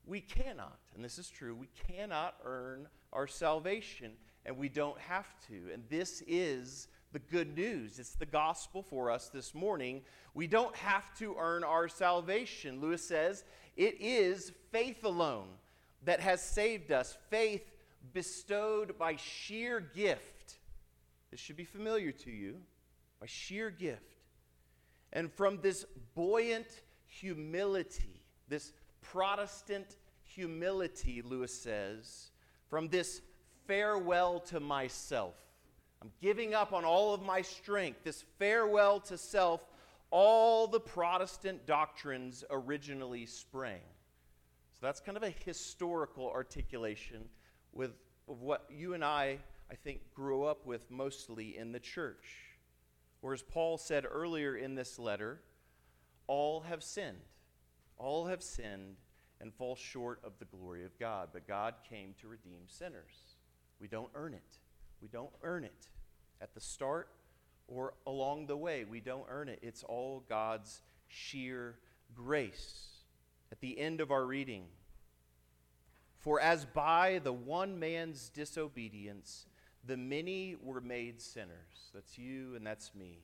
we 0.05 0.21
cannot, 0.21 0.79
and 0.95 1.05
this 1.05 1.19
is 1.19 1.29
true, 1.29 1.55
we 1.55 1.69
cannot 1.89 2.35
earn 2.45 2.89
our 3.13 3.27
salvation, 3.27 4.13
and 4.45 4.57
we 4.57 4.69
don't 4.69 4.99
have 4.99 5.29
to. 5.49 5.73
And 5.73 5.85
this 5.89 6.23
is 6.27 6.89
the 7.13 7.19
good 7.19 7.57
news. 7.57 7.99
It's 7.99 8.15
the 8.15 8.27
gospel 8.27 8.83
for 8.83 9.11
us 9.11 9.29
this 9.29 9.55
morning. 9.55 10.03
We 10.35 10.47
don't 10.47 10.75
have 10.77 11.17
to 11.19 11.37
earn 11.39 11.65
our 11.65 11.89
salvation. 11.89 12.81
Lewis 12.81 13.07
says 13.07 13.45
it 13.77 14.01
is 14.01 14.53
faith 14.71 15.05
alone 15.05 15.49
that 16.05 16.21
has 16.21 16.43
saved 16.43 16.93
us, 16.93 17.17
faith 17.29 17.71
bestowed 18.13 18.99
by 18.99 19.17
sheer 19.17 19.81
gift. 19.81 20.59
This 21.31 21.41
should 21.41 21.57
be 21.57 21.65
familiar 21.65 22.13
to 22.13 22.31
you 22.31 22.57
by 23.21 23.27
sheer 23.27 23.71
gift. 23.71 24.03
And 25.13 25.33
from 25.33 25.61
this 25.61 25.85
buoyant 26.15 26.83
humility, 27.07 28.23
this 28.49 28.73
Protestant 29.03 29.97
humility, 30.23 31.23
Lewis 31.23 31.53
says, 31.53 32.31
from 32.69 32.89
this 32.89 33.23
farewell 33.67 34.41
to 34.41 34.61
myself. 34.61 35.35
I'm 36.03 36.13
giving 36.23 36.55
up 36.55 36.73
on 36.73 36.85
all 36.85 37.13
of 37.13 37.23
my 37.23 37.43
strength, 37.43 38.05
this 38.05 38.25
farewell 38.39 39.01
to 39.01 39.19
self, 39.19 39.61
all 40.11 40.67
the 40.67 40.81
Protestant 40.81 41.67
doctrines 41.67 42.45
originally 42.51 43.27
sprang. 43.27 43.81
So 44.81 44.87
that's 44.87 45.01
kind 45.01 45.19
of 45.19 45.23
a 45.23 45.35
historical 45.45 46.31
articulation 46.31 47.29
with, 47.75 47.91
of 48.27 48.41
what 48.41 48.65
you 48.71 48.95
and 48.95 49.05
I, 49.05 49.37
I 49.71 49.75
think, 49.75 50.01
grew 50.15 50.45
up 50.45 50.65
with 50.65 50.91
mostly 50.91 51.59
in 51.59 51.73
the 51.73 51.79
church. 51.79 52.57
Or 53.21 53.35
as 53.35 53.43
Paul 53.43 53.77
said 53.77 54.07
earlier 54.11 54.57
in 54.57 54.77
this 54.77 54.99
letter, 54.99 55.43
all 56.29 56.63
have 56.63 56.83
sinned. 56.83 57.19
All 57.99 58.27
have 58.29 58.43
sinned 58.43 58.97
and 59.39 59.53
fall 59.53 59.77
short 59.77 60.21
of 60.25 60.33
the 60.39 60.47
glory 60.47 60.87
of 60.87 60.99
God. 60.99 61.29
But 61.35 61.47
God 61.47 61.75
came 61.87 62.15
to 62.23 62.29
redeem 62.29 62.63
sinners. 62.67 63.37
We 63.81 63.87
don't 63.87 64.11
earn 64.15 64.33
it. 64.33 64.59
We 65.03 65.09
don't 65.09 65.33
earn 65.43 65.65
it. 65.65 65.89
At 66.41 66.55
the 66.55 66.61
start 66.61 67.11
or 67.69 67.93
along 68.07 68.47
the 68.47 68.57
way, 68.57 68.87
we 68.87 69.01
don't 69.01 69.27
earn 69.29 69.51
it. 69.51 69.59
It's 69.61 69.83
all 69.83 70.25
God's 70.27 70.81
sheer 71.07 71.77
grace. 72.15 72.90
At 73.53 73.61
the 73.61 73.79
end 73.79 74.01
of 74.01 74.11
our 74.11 74.25
reading, 74.25 74.65
for 76.19 76.41
as 76.41 76.65
by 76.65 77.21
the 77.23 77.33
one 77.33 77.79
man's 77.79 78.29
disobedience, 78.29 79.47
the 79.87 79.97
many 79.97 80.57
were 80.63 80.81
made 80.81 81.21
sinners. 81.21 81.91
That's 81.95 82.19
you 82.19 82.55
and 82.55 82.67
that's 82.67 82.95
me. 82.95 83.21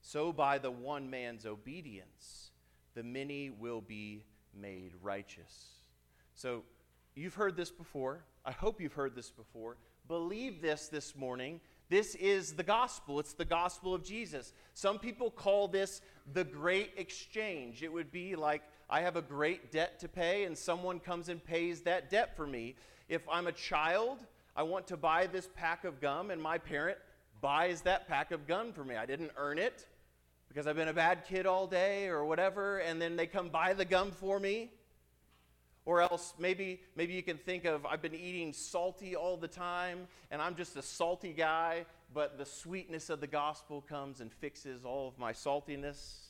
So 0.00 0.32
by 0.32 0.58
the 0.58 0.70
one 0.70 1.10
man's 1.10 1.44
obedience, 1.44 2.52
the 2.94 3.02
many 3.02 3.50
will 3.50 3.80
be 3.80 4.24
made 4.54 4.92
righteous. 5.02 5.80
So 6.34 6.62
you've 7.14 7.34
heard 7.34 7.56
this 7.56 7.70
before. 7.70 8.24
I 8.44 8.52
hope 8.52 8.80
you've 8.80 8.94
heard 8.94 9.14
this 9.14 9.30
before. 9.30 9.76
Believe 10.08 10.62
this 10.62 10.88
this 10.88 11.14
morning. 11.14 11.60
This 11.88 12.14
is 12.14 12.54
the 12.54 12.62
gospel. 12.62 13.18
It's 13.18 13.34
the 13.34 13.44
gospel 13.44 13.94
of 13.94 14.02
Jesus. 14.02 14.52
Some 14.74 14.98
people 14.98 15.30
call 15.30 15.68
this 15.68 16.00
the 16.32 16.44
great 16.44 16.92
exchange. 16.96 17.82
It 17.82 17.92
would 17.92 18.10
be 18.10 18.36
like 18.36 18.62
I 18.90 19.02
have 19.02 19.14
a 19.14 19.22
great 19.22 19.70
debt 19.70 20.00
to 20.00 20.08
pay, 20.08 20.44
and 20.44 20.58
someone 20.58 20.98
comes 20.98 21.28
and 21.28 21.42
pays 21.42 21.82
that 21.82 22.10
debt 22.10 22.36
for 22.36 22.46
me. 22.46 22.74
If 23.08 23.22
I'm 23.30 23.46
a 23.46 23.52
child, 23.52 24.18
I 24.56 24.64
want 24.64 24.88
to 24.88 24.96
buy 24.96 25.28
this 25.28 25.48
pack 25.54 25.84
of 25.84 26.00
gum, 26.00 26.30
and 26.32 26.42
my 26.42 26.58
parent 26.58 26.98
buys 27.40 27.82
that 27.82 28.08
pack 28.08 28.32
of 28.32 28.48
gum 28.48 28.72
for 28.72 28.84
me. 28.84 28.96
I 28.96 29.06
didn't 29.06 29.30
earn 29.36 29.58
it 29.58 29.86
because 30.48 30.66
I've 30.66 30.74
been 30.74 30.88
a 30.88 30.92
bad 30.92 31.24
kid 31.24 31.46
all 31.46 31.68
day 31.68 32.08
or 32.08 32.24
whatever, 32.24 32.78
and 32.78 33.00
then 33.00 33.14
they 33.14 33.28
come 33.28 33.48
buy 33.48 33.74
the 33.74 33.84
gum 33.84 34.10
for 34.10 34.40
me. 34.40 34.70
Or 35.86 36.02
else 36.02 36.34
maybe 36.38 36.80
maybe 36.94 37.14
you 37.14 37.22
can 37.22 37.38
think 37.38 37.64
of 37.64 37.86
I've 37.86 38.02
been 38.02 38.14
eating 38.14 38.52
salty 38.52 39.16
all 39.16 39.38
the 39.38 39.48
time 39.48 40.06
and 40.30 40.42
I'm 40.42 40.54
just 40.54 40.76
a 40.76 40.82
salty 40.82 41.32
guy, 41.32 41.86
but 42.12 42.36
the 42.36 42.44
sweetness 42.44 43.08
of 43.08 43.20
the 43.20 43.26
gospel 43.26 43.80
comes 43.80 44.20
and 44.20 44.30
fixes 44.30 44.84
all 44.84 45.08
of 45.08 45.18
my 45.18 45.32
saltiness. 45.32 46.29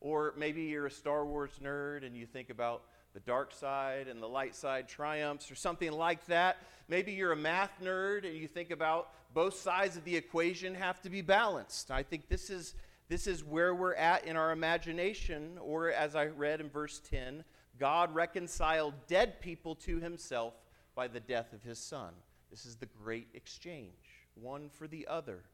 Or 0.00 0.34
maybe 0.36 0.62
you're 0.62 0.86
a 0.86 0.90
Star 0.90 1.24
Wars 1.24 1.52
nerd 1.62 2.04
and 2.04 2.16
you 2.16 2.26
think 2.26 2.50
about 2.50 2.82
the 3.14 3.20
dark 3.20 3.54
side 3.54 4.08
and 4.08 4.22
the 4.22 4.28
light 4.28 4.54
side 4.54 4.88
triumphs 4.88 5.50
or 5.50 5.54
something 5.54 5.90
like 5.90 6.26
that. 6.26 6.58
Maybe 6.88 7.12
you're 7.12 7.32
a 7.32 7.36
math 7.36 7.72
nerd 7.82 8.26
and 8.26 8.36
you 8.36 8.46
think 8.46 8.70
about 8.70 9.08
both 9.32 9.54
sides 9.54 9.96
of 9.96 10.04
the 10.04 10.14
equation 10.14 10.74
have 10.74 11.00
to 11.02 11.10
be 11.10 11.22
balanced. 11.22 11.90
I 11.90 12.02
think 12.02 12.28
this 12.28 12.50
is 12.50 12.74
this 13.08 13.26
is 13.26 13.44
where 13.44 13.74
we're 13.74 13.94
at 13.94 14.26
in 14.26 14.36
our 14.36 14.50
imagination 14.50 15.58
or 15.62 15.92
as 15.92 16.16
I 16.16 16.26
read 16.26 16.60
in 16.60 16.68
verse 16.68 17.00
10, 17.08 17.44
God 17.78 18.14
reconciled 18.14 18.94
dead 19.06 19.40
people 19.40 19.76
to 19.76 20.00
himself 20.00 20.54
by 20.94 21.06
the 21.08 21.20
death 21.20 21.52
of 21.52 21.62
his 21.62 21.78
son. 21.78 22.12
This 22.50 22.66
is 22.66 22.76
the 22.76 22.86
great 22.86 23.28
exchange, 23.34 24.26
one 24.34 24.68
for 24.68 24.88
the 24.88 25.06
other. 25.06 25.44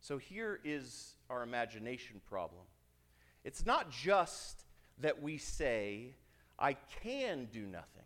So 0.00 0.16
here 0.16 0.60
is 0.64 1.16
our 1.28 1.42
imagination 1.42 2.20
problem. 2.28 2.62
It's 3.48 3.64
not 3.64 3.90
just 3.90 4.62
that 4.98 5.22
we 5.22 5.38
say, 5.38 6.16
I 6.58 6.74
can 7.02 7.48
do 7.50 7.62
nothing. 7.62 8.04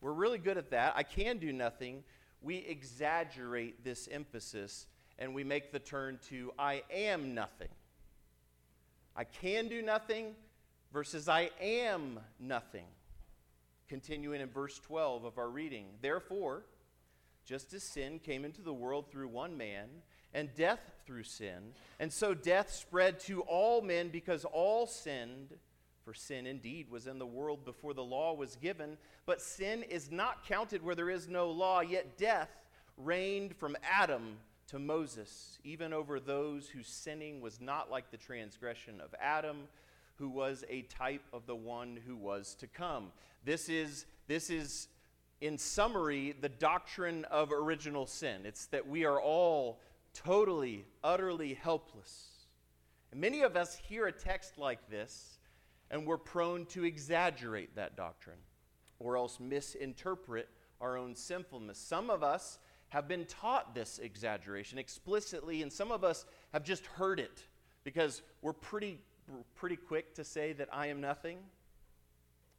We're 0.00 0.14
really 0.14 0.38
good 0.38 0.56
at 0.56 0.70
that. 0.70 0.94
I 0.96 1.02
can 1.02 1.36
do 1.36 1.52
nothing. 1.52 2.02
We 2.40 2.56
exaggerate 2.56 3.84
this 3.84 4.08
emphasis 4.10 4.86
and 5.18 5.34
we 5.34 5.44
make 5.44 5.72
the 5.72 5.78
turn 5.78 6.18
to 6.30 6.54
I 6.58 6.84
am 6.90 7.34
nothing. 7.34 7.68
I 9.14 9.24
can 9.24 9.68
do 9.68 9.82
nothing 9.82 10.36
versus 10.90 11.28
I 11.28 11.50
am 11.60 12.18
nothing. 12.40 12.86
Continuing 13.88 14.40
in 14.40 14.48
verse 14.48 14.78
12 14.78 15.24
of 15.24 15.36
our 15.36 15.50
reading. 15.50 15.88
Therefore, 16.00 16.64
just 17.44 17.74
as 17.74 17.82
sin 17.82 18.20
came 18.20 18.46
into 18.46 18.62
the 18.62 18.72
world 18.72 19.10
through 19.10 19.28
one 19.28 19.58
man, 19.58 19.88
and 20.36 20.54
death 20.54 20.78
through 21.04 21.24
sin, 21.24 21.72
and 21.98 22.12
so 22.12 22.34
death 22.34 22.70
spread 22.70 23.18
to 23.18 23.40
all 23.42 23.82
men 23.82 24.08
because 24.10 24.44
all 24.44 24.86
sinned. 24.86 25.54
For 26.04 26.14
sin 26.14 26.46
indeed 26.46 26.88
was 26.88 27.08
in 27.08 27.18
the 27.18 27.26
world 27.26 27.64
before 27.64 27.92
the 27.92 28.04
law 28.04 28.32
was 28.32 28.54
given, 28.54 28.96
but 29.24 29.42
sin 29.42 29.82
is 29.82 30.12
not 30.12 30.46
counted 30.46 30.84
where 30.84 30.94
there 30.94 31.10
is 31.10 31.26
no 31.26 31.50
law, 31.50 31.80
yet 31.80 32.16
death 32.16 32.50
reigned 32.96 33.56
from 33.56 33.76
Adam 33.82 34.36
to 34.68 34.78
Moses, 34.78 35.58
even 35.64 35.92
over 35.92 36.20
those 36.20 36.68
whose 36.68 36.86
sinning 36.86 37.40
was 37.40 37.60
not 37.60 37.90
like 37.90 38.12
the 38.12 38.16
transgression 38.16 39.00
of 39.00 39.14
Adam, 39.20 39.68
who 40.16 40.28
was 40.28 40.64
a 40.68 40.82
type 40.82 41.22
of 41.32 41.46
the 41.46 41.56
one 41.56 41.98
who 42.06 42.16
was 42.16 42.54
to 42.60 42.68
come. 42.68 43.10
This 43.44 43.68
is, 43.68 44.06
this 44.28 44.48
is 44.48 44.88
in 45.40 45.58
summary, 45.58 46.34
the 46.40 46.48
doctrine 46.48 47.24
of 47.26 47.52
original 47.52 48.06
sin. 48.06 48.42
It's 48.44 48.66
that 48.66 48.88
we 48.88 49.04
are 49.04 49.20
all 49.20 49.80
totally, 50.24 50.84
utterly 51.04 51.54
helpless. 51.54 52.28
And 53.12 53.20
many 53.20 53.42
of 53.42 53.56
us 53.56 53.76
hear 53.76 54.06
a 54.06 54.12
text 54.12 54.58
like 54.58 54.88
this, 54.90 55.38
and 55.90 56.06
we're 56.06 56.18
prone 56.18 56.66
to 56.66 56.84
exaggerate 56.84 57.76
that 57.76 57.96
doctrine 57.96 58.38
or 58.98 59.16
else 59.16 59.38
misinterpret 59.38 60.48
our 60.80 60.96
own 60.96 61.14
sinfulness. 61.14 61.78
Some 61.78 62.10
of 62.10 62.22
us 62.22 62.58
have 62.88 63.08
been 63.08 63.24
taught 63.26 63.74
this 63.74 63.98
exaggeration 63.98 64.78
explicitly, 64.78 65.62
and 65.62 65.72
some 65.72 65.90
of 65.90 66.04
us 66.04 66.24
have 66.52 66.64
just 66.64 66.86
heard 66.86 67.20
it 67.20 67.44
because 67.84 68.22
we're 68.42 68.52
pretty 68.52 69.00
pretty 69.56 69.76
quick 69.76 70.14
to 70.14 70.24
say 70.24 70.52
that 70.52 70.68
I 70.72 70.86
am 70.86 71.00
nothing. 71.00 71.38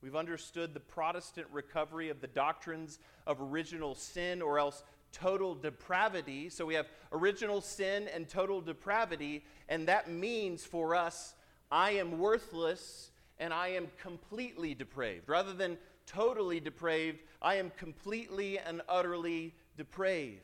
We've 0.02 0.16
understood 0.16 0.74
the 0.74 0.80
Protestant 0.80 1.48
recovery 1.52 2.10
of 2.10 2.22
the 2.22 2.28
doctrines 2.28 3.00
of 3.26 3.42
original 3.42 3.96
sin 3.96 4.42
or 4.42 4.60
else 4.60 4.84
total 5.12 5.56
depravity. 5.56 6.50
So 6.50 6.66
we 6.66 6.74
have 6.76 6.88
original 7.12 7.62
sin 7.62 8.08
and 8.14 8.28
total 8.28 8.62
depravity, 8.62 9.44
and 9.70 9.88
that 9.88 10.10
means 10.10 10.64
for 10.66 10.96
us, 10.96 11.36
I 11.72 11.92
am 11.92 12.18
worthless 12.18 13.12
and 13.40 13.54
I 13.54 13.70
am 13.70 13.88
completely 14.02 14.74
depraved. 14.74 15.30
Rather 15.30 15.54
than 15.54 15.78
totally 16.06 16.60
depraved, 16.60 17.20
I 17.42 17.56
am 17.56 17.72
completely 17.78 18.58
and 18.60 18.82
utterly 18.90 19.54
depraved. 19.76 20.42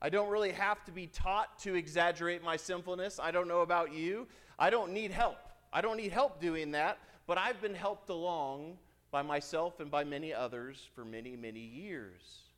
I 0.00 0.08
don't 0.08 0.28
really 0.28 0.50
have 0.52 0.84
to 0.84 0.92
be 0.92 1.06
taught 1.06 1.58
to 1.60 1.74
exaggerate 1.74 2.42
my 2.42 2.56
sinfulness. 2.56 3.20
I 3.22 3.30
don't 3.30 3.46
know 3.46 3.60
about 3.60 3.92
you. 3.92 4.26
I 4.58 4.68
don't 4.68 4.92
need 4.92 5.12
help. 5.12 5.38
I 5.72 5.80
don't 5.80 5.96
need 5.96 6.12
help 6.12 6.40
doing 6.40 6.72
that, 6.72 6.98
but 7.26 7.38
I've 7.38 7.60
been 7.62 7.74
helped 7.74 8.10
along 8.10 8.78
by 9.10 9.22
myself 9.22 9.78
and 9.78 9.90
by 9.90 10.04
many 10.04 10.34
others 10.34 10.88
for 10.94 11.04
many, 11.04 11.36
many 11.36 11.60
years 11.60 12.51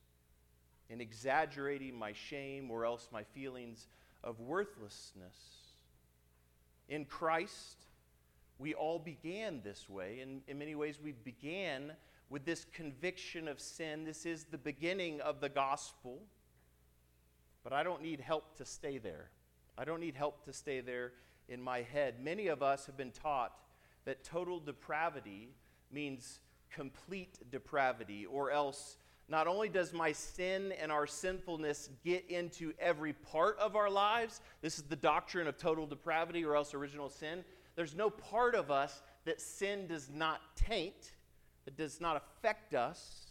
in 0.89 1.01
exaggerating 1.01 1.97
my 1.97 2.13
shame 2.13 2.69
or 2.69 2.85
else 2.85 3.09
my 3.11 3.23
feelings 3.23 3.87
of 4.23 4.39
worthlessness. 4.39 5.35
In 6.87 7.05
Christ, 7.05 7.77
we 8.59 8.73
all 8.73 8.99
began 8.99 9.61
this 9.63 9.89
way. 9.89 10.19
In, 10.21 10.41
in 10.47 10.57
many 10.57 10.75
ways, 10.75 10.99
we 11.03 11.11
began 11.11 11.93
with 12.29 12.45
this 12.45 12.65
conviction 12.73 13.47
of 13.47 13.59
sin. 13.59 14.05
This 14.05 14.25
is 14.25 14.45
the 14.45 14.57
beginning 14.57 15.21
of 15.21 15.41
the 15.41 15.49
gospel. 15.49 16.19
But 17.63 17.73
I 17.73 17.83
don't 17.83 18.01
need 18.01 18.19
help 18.19 18.55
to 18.57 18.65
stay 18.65 18.97
there. 18.97 19.29
I 19.77 19.85
don't 19.85 19.99
need 19.99 20.15
help 20.15 20.45
to 20.45 20.53
stay 20.53 20.81
there 20.81 21.13
in 21.49 21.61
my 21.61 21.81
head. 21.81 22.23
Many 22.23 22.47
of 22.47 22.63
us 22.63 22.85
have 22.85 22.95
been 22.95 23.11
taught 23.11 23.53
that 24.05 24.23
total 24.23 24.59
depravity 24.59 25.49
means 25.91 26.39
complete 26.71 27.39
depravity, 27.51 28.25
or 28.25 28.51
else 28.51 28.97
not 29.27 29.47
only 29.47 29.69
does 29.69 29.91
my 29.91 30.11
sin 30.11 30.71
and 30.79 30.91
our 30.91 31.07
sinfulness 31.07 31.89
get 32.03 32.29
into 32.29 32.73
every 32.79 33.13
part 33.13 33.57
of 33.59 33.75
our 33.75 33.89
lives, 33.89 34.41
this 34.61 34.77
is 34.77 34.83
the 34.83 34.95
doctrine 34.95 35.47
of 35.47 35.57
total 35.57 35.87
depravity 35.87 36.45
or 36.45 36.55
else 36.55 36.73
original 36.73 37.09
sin, 37.09 37.43
there's 37.75 37.95
no 37.95 38.09
part 38.09 38.55
of 38.55 38.71
us 38.71 39.01
that 39.25 39.41
sin 39.41 39.87
does 39.87 40.09
not 40.09 40.41
taint, 40.55 41.13
that 41.65 41.75
does 41.75 41.99
not 41.99 42.15
affect 42.15 42.73
us, 42.73 43.25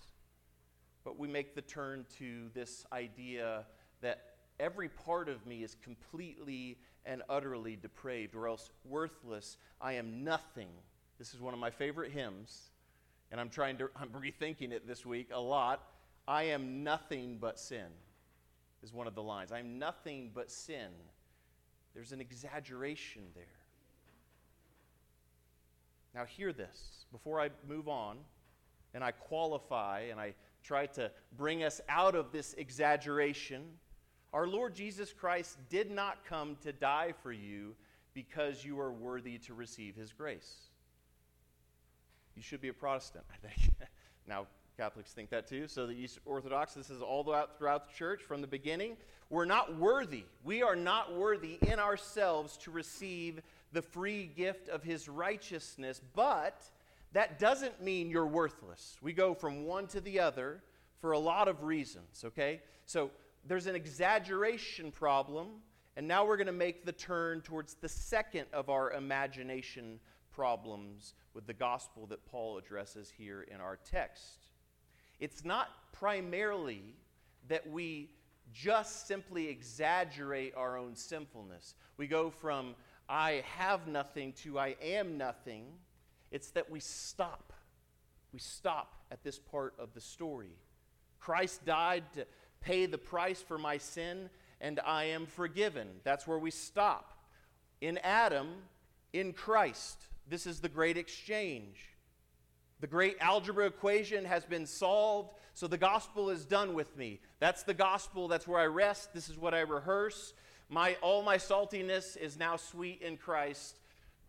but 1.04 1.18
we 1.18 1.28
make 1.28 1.54
the 1.54 1.62
turn 1.62 2.04
to 2.18 2.50
this 2.54 2.84
idea 2.92 3.64
that 4.00 4.34
every 4.58 4.88
part 4.88 5.28
of 5.28 5.46
me 5.46 5.62
is 5.62 5.76
completely 5.82 6.78
and 7.06 7.22
utterly 7.28 7.76
depraved, 7.76 8.34
or 8.34 8.48
else 8.48 8.70
worthless. 8.84 9.58
I 9.80 9.92
am 9.94 10.24
nothing. 10.24 10.68
This 11.18 11.34
is 11.34 11.40
one 11.40 11.52
of 11.52 11.60
my 11.60 11.70
favorite 11.70 12.12
hymns, 12.12 12.70
and 13.30 13.40
I'm 13.40 13.50
trying 13.50 13.78
to, 13.78 13.90
I'm 13.96 14.10
rethinking 14.10 14.72
it 14.72 14.86
this 14.86 15.04
week 15.04 15.30
a 15.32 15.40
lot. 15.40 15.82
I 16.26 16.44
am 16.44 16.82
nothing 16.82 17.38
but 17.40 17.58
sin, 17.58 17.86
is 18.82 18.92
one 18.92 19.06
of 19.06 19.14
the 19.14 19.22
lines. 19.22 19.52
I'm 19.52 19.78
nothing 19.78 20.30
but 20.34 20.50
sin. 20.50 20.88
There's 21.94 22.12
an 22.12 22.20
exaggeration 22.20 23.22
there. 23.34 23.44
Now, 26.14 26.24
hear 26.24 26.52
this 26.52 27.06
before 27.10 27.40
I 27.40 27.50
move 27.68 27.88
on 27.88 28.18
and 28.94 29.02
I 29.02 29.10
qualify 29.10 30.02
and 30.10 30.20
I 30.20 30.34
try 30.62 30.86
to 30.86 31.10
bring 31.36 31.64
us 31.64 31.80
out 31.88 32.14
of 32.14 32.32
this 32.32 32.54
exaggeration. 32.54 33.64
Our 34.32 34.46
Lord 34.46 34.74
Jesus 34.74 35.12
Christ 35.12 35.58
did 35.68 35.90
not 35.90 36.24
come 36.24 36.56
to 36.62 36.72
die 36.72 37.12
for 37.22 37.32
you 37.32 37.74
because 38.14 38.64
you 38.64 38.78
are 38.80 38.92
worthy 38.92 39.38
to 39.38 39.54
receive 39.54 39.96
his 39.96 40.12
grace. 40.12 40.68
You 42.36 42.42
should 42.42 42.60
be 42.60 42.68
a 42.68 42.74
Protestant, 42.74 43.24
I 43.32 43.46
think. 43.46 43.74
now, 44.26 44.46
Catholics 44.76 45.12
think 45.12 45.30
that 45.30 45.46
too. 45.46 45.68
So, 45.68 45.86
the 45.86 45.92
East 45.92 46.18
Orthodox, 46.24 46.74
this 46.74 46.90
is 46.90 47.00
all 47.00 47.22
throughout 47.22 47.88
the 47.88 47.94
church 47.94 48.22
from 48.22 48.40
the 48.40 48.46
beginning. 48.46 48.96
We're 49.30 49.44
not 49.44 49.76
worthy. 49.76 50.24
We 50.42 50.62
are 50.62 50.76
not 50.76 51.14
worthy 51.14 51.58
in 51.62 51.78
ourselves 51.78 52.56
to 52.58 52.70
receive 52.70 53.40
the 53.72 53.82
free 53.82 54.26
gift 54.26 54.68
of 54.68 54.82
his 54.82 55.08
righteousness, 55.08 56.00
but 56.14 56.62
that 57.12 57.38
doesn't 57.38 57.82
mean 57.82 58.10
you're 58.10 58.26
worthless. 58.26 58.96
We 59.00 59.12
go 59.12 59.34
from 59.34 59.64
one 59.64 59.86
to 59.88 60.00
the 60.00 60.20
other 60.20 60.62
for 61.00 61.12
a 61.12 61.18
lot 61.18 61.48
of 61.48 61.62
reasons, 61.62 62.24
okay? 62.24 62.60
So 62.86 63.10
there's 63.46 63.66
an 63.66 63.76
exaggeration 63.76 64.90
problem, 64.90 65.48
and 65.96 66.08
now 66.08 66.24
we're 66.24 66.36
going 66.36 66.46
to 66.46 66.52
make 66.52 66.84
the 66.84 66.92
turn 66.92 67.40
towards 67.40 67.74
the 67.74 67.88
second 67.88 68.46
of 68.52 68.68
our 68.68 68.92
imagination 68.92 70.00
problems 70.34 71.14
with 71.34 71.46
the 71.46 71.52
gospel 71.52 72.06
that 72.06 72.24
Paul 72.26 72.58
addresses 72.58 73.12
here 73.16 73.42
in 73.42 73.60
our 73.60 73.78
text. 73.90 74.48
It's 75.20 75.44
not 75.44 75.68
primarily 75.92 76.82
that 77.48 77.68
we 77.68 78.10
just 78.52 79.06
simply 79.06 79.48
exaggerate 79.48 80.54
our 80.56 80.76
own 80.76 80.94
sinfulness. 80.94 81.74
We 81.96 82.06
go 82.06 82.30
from 82.30 82.74
I 83.08 83.42
have 83.56 83.86
nothing 83.86 84.32
to 84.44 84.58
I 84.58 84.76
am 84.82 85.18
nothing. 85.18 85.64
It's 86.30 86.50
that 86.50 86.70
we 86.70 86.80
stop. 86.80 87.52
We 88.32 88.38
stop 88.38 88.94
at 89.10 89.22
this 89.22 89.38
part 89.38 89.74
of 89.78 89.94
the 89.94 90.00
story. 90.00 90.56
Christ 91.20 91.64
died 91.64 92.04
to 92.14 92.26
pay 92.60 92.86
the 92.86 92.98
price 92.98 93.40
for 93.40 93.58
my 93.58 93.78
sin, 93.78 94.30
and 94.60 94.80
I 94.84 95.04
am 95.04 95.26
forgiven. 95.26 95.88
That's 96.02 96.26
where 96.26 96.38
we 96.38 96.50
stop. 96.50 97.12
In 97.80 97.98
Adam, 97.98 98.48
in 99.12 99.32
Christ, 99.32 99.98
this 100.28 100.46
is 100.46 100.60
the 100.60 100.68
great 100.68 100.96
exchange. 100.96 101.90
The 102.80 102.86
great 102.86 103.16
algebra 103.20 103.66
equation 103.66 104.24
has 104.24 104.44
been 104.44 104.66
solved, 104.66 105.34
so 105.54 105.66
the 105.66 105.78
gospel 105.78 106.30
is 106.30 106.44
done 106.44 106.74
with 106.74 106.96
me. 106.96 107.20
That's 107.38 107.62
the 107.62 107.74
gospel. 107.74 108.28
That's 108.28 108.46
where 108.46 108.60
I 108.60 108.66
rest. 108.66 109.14
This 109.14 109.28
is 109.28 109.38
what 109.38 109.54
I 109.54 109.60
rehearse. 109.60 110.34
My, 110.68 110.96
all 111.00 111.22
my 111.22 111.36
saltiness 111.36 112.16
is 112.16 112.38
now 112.38 112.56
sweet 112.56 113.00
in 113.02 113.16
Christ. 113.16 113.78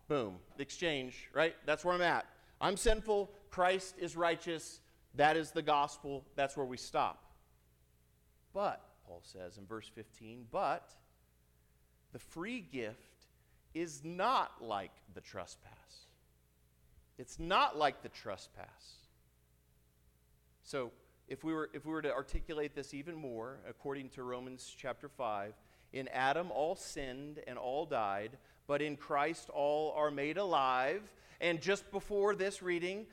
Boom. 0.08 0.36
Exchange, 0.58 1.28
right? 1.34 1.54
That's 1.66 1.84
where 1.84 1.94
I'm 1.94 2.02
at. 2.02 2.26
I'm 2.60 2.76
sinful. 2.76 3.30
Christ 3.50 3.96
is 3.98 4.16
righteous. 4.16 4.80
That 5.14 5.36
is 5.36 5.50
the 5.50 5.62
gospel. 5.62 6.24
That's 6.36 6.56
where 6.56 6.66
we 6.66 6.76
stop. 6.76 7.24
But, 8.54 8.80
Paul 9.06 9.20
says 9.22 9.58
in 9.58 9.66
verse 9.66 9.90
15, 9.94 10.46
but 10.50 10.94
the 12.12 12.18
free 12.18 12.60
gift 12.60 13.15
is 13.76 14.02
not 14.04 14.52
like 14.60 14.92
the 15.14 15.20
trespass. 15.20 15.72
It's 17.18 17.38
not 17.38 17.76
like 17.76 18.02
the 18.02 18.08
trespass. 18.08 18.94
So, 20.62 20.92
if 21.28 21.44
we 21.44 21.52
were, 21.52 21.70
if 21.72 21.84
we 21.84 21.92
were 21.92 22.02
to 22.02 22.12
articulate 22.12 22.74
this 22.74 22.94
even 22.94 23.14
more, 23.14 23.58
according 23.68 24.10
to 24.10 24.22
Romans 24.22 24.74
chapter 24.76 25.08
5, 25.08 25.54
in 25.92 26.08
Adam 26.08 26.50
all 26.50 26.76
sinned 26.76 27.40
and 27.46 27.58
all 27.58 27.86
died, 27.86 28.36
but 28.66 28.82
in 28.82 28.96
Christ 28.96 29.50
all 29.50 29.92
are 29.96 30.10
made 30.10 30.38
alive. 30.38 31.02
And 31.40 31.60
just 31.60 31.90
before 31.90 32.34
this 32.34 32.62
reading, 32.62 33.06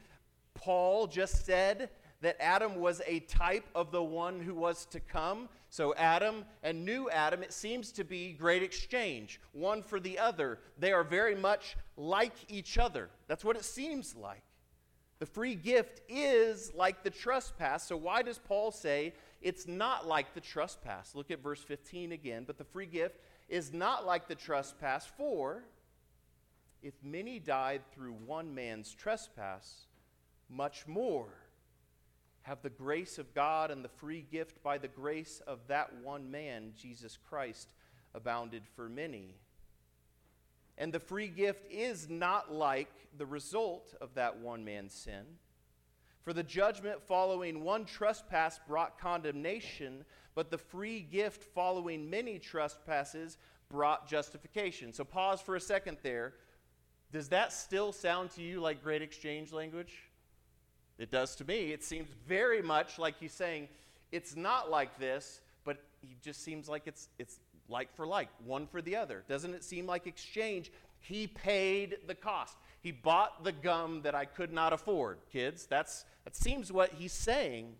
Paul 0.53 1.07
just 1.07 1.45
said 1.45 1.89
that 2.21 2.37
Adam 2.39 2.75
was 2.75 3.01
a 3.05 3.19
type 3.21 3.65
of 3.75 3.91
the 3.91 4.03
one 4.03 4.39
who 4.39 4.55
was 4.55 4.85
to 4.87 4.99
come. 4.99 5.49
So, 5.73 5.95
Adam 5.95 6.45
and 6.61 6.85
new 6.85 7.09
Adam, 7.09 7.41
it 7.41 7.51
seems 7.51 7.91
to 7.93 8.03
be 8.03 8.33
great 8.33 8.61
exchange, 8.61 9.41
one 9.53 9.81
for 9.81 9.99
the 9.99 10.19
other. 10.19 10.59
They 10.77 10.91
are 10.91 11.03
very 11.03 11.33
much 11.33 11.75
like 11.97 12.35
each 12.47 12.77
other. 12.77 13.09
That's 13.27 13.43
what 13.43 13.55
it 13.55 13.65
seems 13.65 14.15
like. 14.15 14.43
The 15.17 15.25
free 15.25 15.55
gift 15.55 16.01
is 16.07 16.71
like 16.75 17.01
the 17.01 17.09
trespass. 17.09 17.87
So, 17.87 17.97
why 17.97 18.21
does 18.21 18.37
Paul 18.37 18.69
say 18.69 19.15
it's 19.41 19.67
not 19.67 20.05
like 20.05 20.35
the 20.35 20.41
trespass? 20.41 21.15
Look 21.15 21.31
at 21.31 21.41
verse 21.41 21.63
15 21.63 22.11
again. 22.11 22.43
But 22.45 22.59
the 22.59 22.65
free 22.65 22.85
gift 22.85 23.17
is 23.49 23.73
not 23.73 24.05
like 24.05 24.27
the 24.27 24.35
trespass, 24.35 25.07
for 25.07 25.63
if 26.83 26.93
many 27.01 27.39
died 27.39 27.81
through 27.95 28.13
one 28.27 28.53
man's 28.53 28.93
trespass, 28.93 29.87
much 30.51 30.85
more 30.85 31.29
have 32.43 32.61
the 32.61 32.69
grace 32.69 33.17
of 33.17 33.33
God 33.33 33.71
and 33.71 33.83
the 33.83 33.89
free 33.89 34.25
gift 34.31 34.61
by 34.63 34.77
the 34.77 34.87
grace 34.87 35.41
of 35.47 35.59
that 35.67 35.93
one 36.03 36.29
man, 36.29 36.73
Jesus 36.77 37.17
Christ, 37.29 37.73
abounded 38.13 38.63
for 38.75 38.87
many. 38.87 39.35
And 40.77 40.93
the 40.93 40.99
free 40.99 41.27
gift 41.27 41.65
is 41.71 42.09
not 42.09 42.53
like 42.53 42.91
the 43.17 43.25
result 43.25 43.93
of 44.01 44.13
that 44.15 44.37
one 44.37 44.65
man's 44.65 44.93
sin. 44.93 45.23
For 46.23 46.33
the 46.33 46.43
judgment 46.43 47.01
following 47.01 47.63
one 47.63 47.85
trespass 47.85 48.59
brought 48.67 48.99
condemnation, 48.99 50.05
but 50.35 50.49
the 50.49 50.57
free 50.57 51.01
gift 51.01 51.43
following 51.43 52.09
many 52.09 52.39
trespasses 52.39 53.37
brought 53.69 54.07
justification. 54.07 54.93
So 54.93 55.03
pause 55.03 55.41
for 55.41 55.55
a 55.55 55.61
second 55.61 55.97
there. 56.01 56.33
Does 57.11 57.29
that 57.29 57.53
still 57.53 57.91
sound 57.91 58.31
to 58.31 58.41
you 58.41 58.59
like 58.59 58.83
great 58.83 59.01
exchange 59.01 59.51
language? 59.51 59.93
It 61.03 61.11
does 61.11 61.35
to 61.35 61.43
me. 61.43 61.73
It 61.73 61.83
seems 61.83 62.07
very 62.25 62.61
much 62.61 62.97
like 62.97 63.19
he's 63.19 63.33
saying, 63.33 63.67
it's 64.13 64.37
not 64.37 64.71
like 64.71 64.97
this, 64.97 65.41
but 65.65 65.83
he 65.99 66.15
just 66.23 66.41
seems 66.45 66.69
like 66.69 66.83
it's, 66.85 67.09
it's 67.19 67.39
like 67.67 67.93
for 67.93 68.07
like, 68.07 68.29
one 68.45 68.67
for 68.67 68.81
the 68.81 68.95
other. 68.95 69.25
Doesn't 69.27 69.53
it 69.53 69.65
seem 69.65 69.85
like 69.85 70.07
exchange? 70.07 70.71
He 71.01 71.27
paid 71.27 71.97
the 72.07 72.15
cost. 72.15 72.55
He 72.79 72.93
bought 72.93 73.43
the 73.43 73.51
gum 73.51 74.01
that 74.03 74.15
I 74.15 74.23
could 74.23 74.53
not 74.53 74.71
afford, 74.71 75.17
kids. 75.29 75.65
That's, 75.65 76.05
that 76.23 76.37
seems 76.37 76.71
what 76.71 76.93
he's 76.93 77.11
saying. 77.11 77.73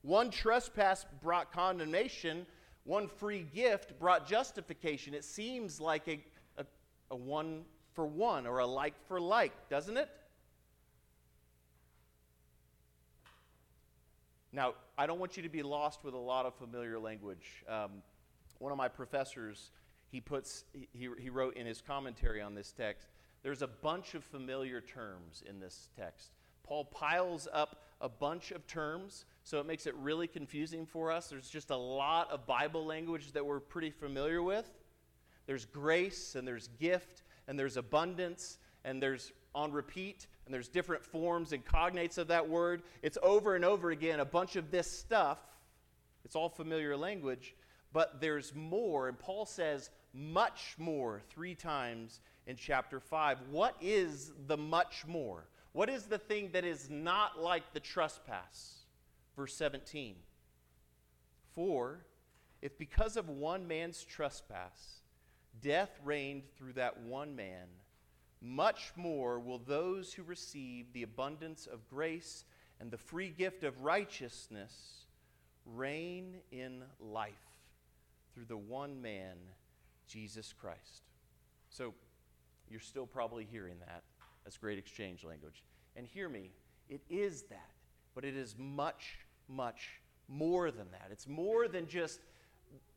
One 0.00 0.30
trespass 0.30 1.04
brought 1.22 1.52
condemnation, 1.52 2.46
one 2.84 3.08
free 3.08 3.44
gift 3.54 3.98
brought 3.98 4.26
justification. 4.26 5.12
It 5.12 5.24
seems 5.24 5.82
like 5.82 6.08
a, 6.08 6.24
a, 6.56 6.64
a 7.10 7.16
one 7.16 7.64
for 7.92 8.06
one 8.06 8.46
or 8.46 8.60
a 8.60 8.66
like 8.66 8.94
for 9.06 9.20
like, 9.20 9.52
doesn't 9.68 9.98
it? 9.98 10.08
Now, 14.52 14.74
I 14.98 15.06
don't 15.06 15.18
want 15.18 15.36
you 15.36 15.42
to 15.44 15.48
be 15.48 15.62
lost 15.62 16.02
with 16.04 16.14
a 16.14 16.18
lot 16.18 16.44
of 16.44 16.54
familiar 16.54 16.98
language. 16.98 17.64
Um, 17.68 18.02
one 18.58 18.72
of 18.72 18.78
my 18.78 18.88
professors, 18.88 19.70
he, 20.10 20.20
puts, 20.20 20.64
he, 20.72 21.08
he 21.18 21.30
wrote 21.30 21.56
in 21.56 21.66
his 21.66 21.80
commentary 21.80 22.40
on 22.40 22.54
this 22.54 22.72
text, 22.72 23.08
there's 23.42 23.62
a 23.62 23.68
bunch 23.68 24.14
of 24.14 24.24
familiar 24.24 24.80
terms 24.80 25.42
in 25.48 25.60
this 25.60 25.88
text. 25.96 26.30
Paul 26.64 26.84
piles 26.84 27.48
up 27.52 27.82
a 28.00 28.08
bunch 28.08 28.50
of 28.50 28.66
terms, 28.66 29.24
so 29.44 29.60
it 29.60 29.66
makes 29.66 29.86
it 29.86 29.94
really 29.96 30.26
confusing 30.26 30.84
for 30.84 31.10
us. 31.10 31.28
There's 31.28 31.48
just 31.48 31.70
a 31.70 31.76
lot 31.76 32.30
of 32.30 32.46
Bible 32.46 32.84
language 32.84 33.32
that 33.32 33.44
we're 33.44 33.60
pretty 33.60 33.90
familiar 33.90 34.42
with. 34.42 34.68
There's 35.46 35.64
grace, 35.64 36.34
and 36.34 36.46
there's 36.46 36.68
gift, 36.80 37.22
and 37.48 37.58
there's 37.58 37.76
abundance, 37.76 38.58
and 38.84 39.02
there's 39.02 39.32
on 39.54 39.72
repeat, 39.72 40.26
and 40.44 40.54
there's 40.54 40.68
different 40.68 41.04
forms 41.04 41.52
and 41.52 41.64
cognates 41.64 42.18
of 42.18 42.28
that 42.28 42.48
word. 42.48 42.82
It's 43.02 43.18
over 43.22 43.54
and 43.54 43.64
over 43.64 43.90
again, 43.90 44.20
a 44.20 44.24
bunch 44.24 44.56
of 44.56 44.70
this 44.70 44.90
stuff. 44.90 45.38
It's 46.24 46.36
all 46.36 46.48
familiar 46.48 46.96
language, 46.96 47.54
but 47.92 48.20
there's 48.20 48.54
more, 48.54 49.08
and 49.08 49.18
Paul 49.18 49.46
says 49.46 49.90
much 50.12 50.74
more 50.78 51.22
three 51.30 51.54
times 51.54 52.20
in 52.46 52.56
chapter 52.56 53.00
5. 53.00 53.38
What 53.50 53.76
is 53.80 54.32
the 54.46 54.56
much 54.56 55.04
more? 55.06 55.46
What 55.72 55.88
is 55.88 56.04
the 56.04 56.18
thing 56.18 56.50
that 56.52 56.64
is 56.64 56.90
not 56.90 57.40
like 57.40 57.72
the 57.72 57.80
trespass? 57.80 58.80
Verse 59.36 59.54
17. 59.54 60.16
For 61.54 62.04
if 62.62 62.76
because 62.76 63.16
of 63.16 63.28
one 63.28 63.66
man's 63.66 64.04
trespass 64.04 65.00
death 65.60 65.90
reigned 66.04 66.42
through 66.56 66.74
that 66.74 67.00
one 67.02 67.34
man, 67.36 67.66
much 68.42 68.92
more 68.96 69.38
will 69.38 69.58
those 69.58 70.12
who 70.12 70.22
receive 70.22 70.92
the 70.92 71.02
abundance 71.02 71.66
of 71.66 71.86
grace 71.88 72.44
and 72.80 72.90
the 72.90 72.98
free 72.98 73.30
gift 73.30 73.64
of 73.64 73.82
righteousness 73.82 75.06
reign 75.66 76.36
in 76.50 76.82
life 76.98 77.34
through 78.34 78.46
the 78.46 78.56
one 78.56 79.00
man, 79.02 79.36
Jesus 80.06 80.52
Christ. 80.52 81.02
So, 81.68 81.94
you're 82.70 82.80
still 82.80 83.06
probably 83.06 83.44
hearing 83.44 83.76
that. 83.80 84.02
That's 84.44 84.56
great 84.56 84.78
exchange 84.78 85.24
language. 85.24 85.62
And 85.96 86.06
hear 86.06 86.28
me, 86.28 86.52
it 86.88 87.02
is 87.10 87.42
that, 87.50 87.70
but 88.14 88.24
it 88.24 88.36
is 88.36 88.54
much, 88.56 89.18
much 89.48 90.00
more 90.28 90.70
than 90.70 90.90
that. 90.92 91.08
It's 91.10 91.28
more 91.28 91.68
than 91.68 91.86
just 91.88 92.20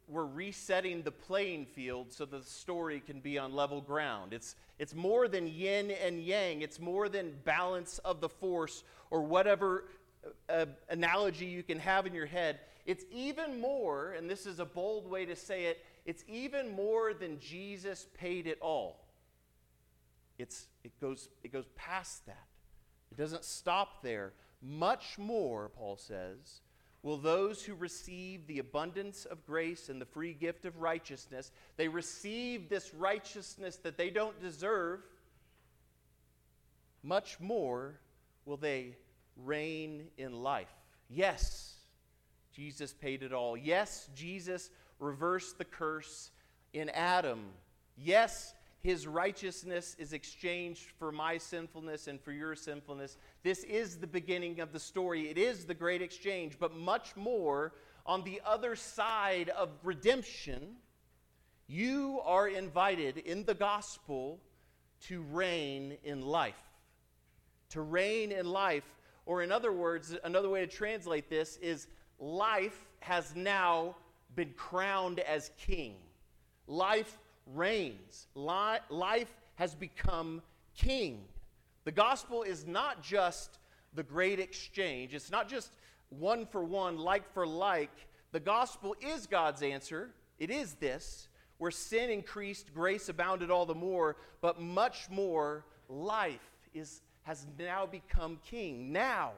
we're 0.08 0.26
resetting 0.26 1.02
the 1.04 1.12
playing 1.12 1.66
field 1.66 2.12
so 2.12 2.26
the 2.26 2.44
story 2.44 3.00
can 3.00 3.20
be 3.20 3.38
on 3.38 3.54
level 3.54 3.82
ground. 3.82 4.34
It's, 4.34 4.56
it's 4.80 4.94
more 4.94 5.28
than 5.28 5.48
yin 5.48 5.92
and 5.92 6.22
yang, 6.22 6.62
it's 6.62 6.80
more 6.80 7.10
than 7.10 7.34
balance 7.46 8.00
of 8.00 8.22
the 8.22 8.30
force 8.30 8.84
or 9.10 9.22
whatever 9.22 9.86
uh, 10.50 10.66
analogy 10.90 11.46
you 11.46 11.64
can 11.64 11.80
have 11.80 12.06
in 12.06 12.14
your 12.14 12.26
head. 12.26 12.60
It's 12.86 13.06
even 13.12 13.62
more, 13.62 14.14
and 14.14 14.30
this 14.30 14.46
is 14.46 14.60
a 14.60 14.66
bold 14.66 15.10
way 15.10 15.26
to 15.26 15.36
say 15.36 15.66
it, 15.66 15.86
it's 16.06 16.24
even 16.28 16.76
more 16.76 17.14
than 17.14 17.40
Jesus 17.40 18.08
paid 18.18 18.46
it 18.46 18.58
all. 18.62 19.06
It's, 20.38 20.68
it, 20.84 21.00
goes, 21.00 21.30
it 21.44 21.54
goes 21.54 21.66
past 21.76 22.26
that. 22.26 22.48
It 23.12 23.18
doesn't 23.18 23.46
stop 23.46 24.02
there. 24.04 24.34
Much 24.62 25.18
more, 25.18 25.70
Paul 25.70 25.98
says, 25.98 26.62
will 27.04 27.18
those 27.18 27.62
who 27.64 27.76
receive 27.76 28.48
the 28.48 28.60
abundance 28.60 29.26
of 29.26 29.46
grace 29.46 29.90
and 29.90 30.02
the 30.02 30.06
free 30.06 30.34
gift 30.34 30.66
of 30.66 30.80
righteousness, 30.80 31.52
they 31.76 31.90
receive 31.90 32.70
this 32.70 32.94
righteousness 32.94 33.76
that 33.78 33.98
they 33.98 34.10
don't 34.10 34.42
deserve, 34.42 35.02
much 37.04 37.40
more 37.42 38.00
will 38.46 38.58
they 38.58 38.96
reign 39.36 40.08
in 40.18 40.42
life. 40.42 40.74
Yes, 41.10 41.76
Jesus 42.54 42.94
paid 42.94 43.22
it 43.22 43.34
all. 43.34 43.58
Yes, 43.58 44.10
Jesus 44.16 44.70
reversed 45.00 45.58
the 45.58 45.66
curse 45.66 46.32
in 46.72 46.90
Adam. 46.90 47.42
Yes, 47.98 48.54
his 48.82 49.08
righteousness 49.08 49.96
is 50.00 50.14
exchanged 50.14 50.92
for 51.00 51.12
my 51.12 51.38
sinfulness 51.38 52.08
and 52.08 52.20
for 52.22 52.32
your 52.32 52.56
sinfulness. 52.56 53.18
This 53.44 53.66
is 53.66 53.98
the 53.98 54.08
beginning 54.08 54.62
of 54.62 54.72
the 54.72 54.80
story. 54.80 55.30
It 55.30 55.38
is 55.38 55.66
the 55.66 55.74
great 55.74 56.02
exchange, 56.02 56.56
but 56.58 56.76
much 56.76 57.16
more 57.18 57.74
on 58.06 58.24
the 58.24 58.42
other 58.46 58.76
side 58.76 59.50
of 59.50 59.70
redemption. 59.84 60.78
You 61.68 62.22
are 62.24 62.48
invited 62.48 63.18
in 63.18 63.44
the 63.44 63.54
gospel 63.54 64.40
to 65.08 65.22
reign 65.24 65.98
in 66.06 66.22
life. 66.22 66.56
To 67.72 67.82
reign 67.82 68.32
in 68.32 68.46
life, 68.46 68.86
or 69.26 69.42
in 69.44 69.52
other 69.52 69.74
words, 69.74 70.16
another 70.24 70.50
way 70.50 70.62
to 70.62 70.68
translate 70.68 71.30
this 71.30 71.58
is 71.58 71.88
life 72.20 72.86
has 73.02 73.36
now 73.36 73.96
been 74.36 74.54
crowned 74.56 75.20
as 75.20 75.52
king. 75.58 75.96
Life 76.68 77.20
reigns. 77.48 78.28
Life 78.36 79.34
has 79.56 79.76
become 79.76 80.42
king. 80.78 81.26
The 81.86 81.92
gospel 81.92 82.44
is 82.44 82.66
not 82.66 83.04
just 83.04 83.60
the 83.94 84.04
great 84.04 84.40
exchange, 84.40 85.14
it's 85.14 85.32
not 85.32 85.50
just 85.50 85.72
one 86.10 86.46
for 86.46 86.64
one, 86.64 86.98
like 86.98 87.32
for 87.34 87.46
like. 87.46 88.08
The 88.32 88.40
gospel 88.40 88.96
is 89.02 89.28
God's 89.28 89.62
answer. 89.62 90.10
It 90.40 90.50
is 90.50 90.74
this 90.76 91.28
where 91.58 91.72
sin 91.72 92.10
increased, 92.10 92.74
grace 92.74 93.10
abounded 93.10 93.52
all 93.52 93.66
the 93.66 93.76
more, 93.76 94.18
but 94.42 94.60
much 94.60 95.10
more 95.10 95.66
life 95.88 96.42
is, 96.74 97.02
has 97.22 97.46
now 97.58 97.86
become 97.86 98.40
king. 98.44 98.92
Now, 98.92 99.34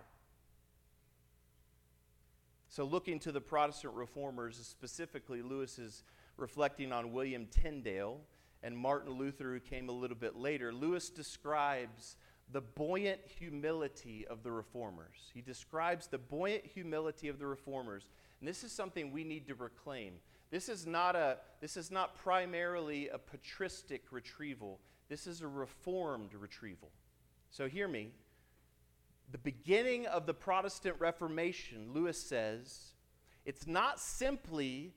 so, 2.75 2.83
looking 2.83 3.19
to 3.19 3.31
the 3.31 3.39
Protestant 3.39 3.93
reformers, 3.93 4.57
specifically 4.57 5.41
Lewis 5.41 5.79
is 5.79 6.03
reflecting 6.35 6.91
on 6.91 7.13
William 7.13 7.47
Tyndale 7.47 8.19
and 8.63 8.77
Martin 8.77 9.13
Luther, 9.13 9.53
who 9.53 9.61
came 9.61 9.87
a 9.87 9.93
little 9.93 10.17
bit 10.17 10.35
later, 10.35 10.73
Lewis 10.73 11.09
describes 11.09 12.17
the 12.51 12.61
buoyant 12.61 13.21
humility 13.25 14.25
of 14.27 14.43
the 14.43 14.51
reformers. 14.51 15.31
He 15.33 15.41
describes 15.41 16.07
the 16.07 16.17
buoyant 16.17 16.65
humility 16.65 17.27
of 17.27 17.39
the 17.39 17.47
reformers. 17.47 18.07
And 18.39 18.47
this 18.47 18.63
is 18.63 18.71
something 18.71 19.11
we 19.11 19.23
need 19.23 19.47
to 19.47 19.55
reclaim. 19.55 20.13
This 20.51 20.69
is 20.69 20.85
not, 20.85 21.15
a, 21.15 21.37
this 21.59 21.75
is 21.75 21.89
not 21.91 22.15
primarily 22.15 23.09
a 23.09 23.17
patristic 23.17 24.03
retrieval, 24.11 24.79
this 25.09 25.27
is 25.27 25.41
a 25.41 25.47
reformed 25.47 26.33
retrieval. 26.33 26.91
So 27.49 27.67
hear 27.67 27.87
me. 27.87 28.09
The 29.31 29.37
beginning 29.39 30.05
of 30.05 30.27
the 30.27 30.33
Protestant 30.33 30.97
Reformation, 30.99 31.93
Lewis 31.93 32.21
says, 32.21 32.93
it's 33.43 33.65
not 33.65 33.99
simply 33.99 34.93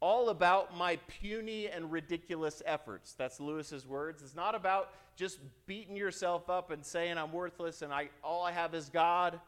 all 0.00 0.30
about 0.30 0.76
my 0.76 0.96
puny 1.06 1.68
and 1.68 1.92
ridiculous 1.92 2.62
efforts. 2.64 3.12
That's 3.12 3.38
Lewis's 3.38 3.86
words. 3.86 4.22
It's 4.22 4.34
not 4.34 4.54
about 4.54 4.90
just 5.14 5.38
beating 5.66 5.96
yourself 5.96 6.48
up 6.48 6.70
and 6.70 6.84
saying 6.84 7.18
I'm 7.18 7.32
worthless 7.32 7.82
and 7.82 7.92
I 7.92 8.08
all 8.24 8.42
I 8.42 8.52
have 8.52 8.74
is 8.74 8.88
God. 8.88 9.38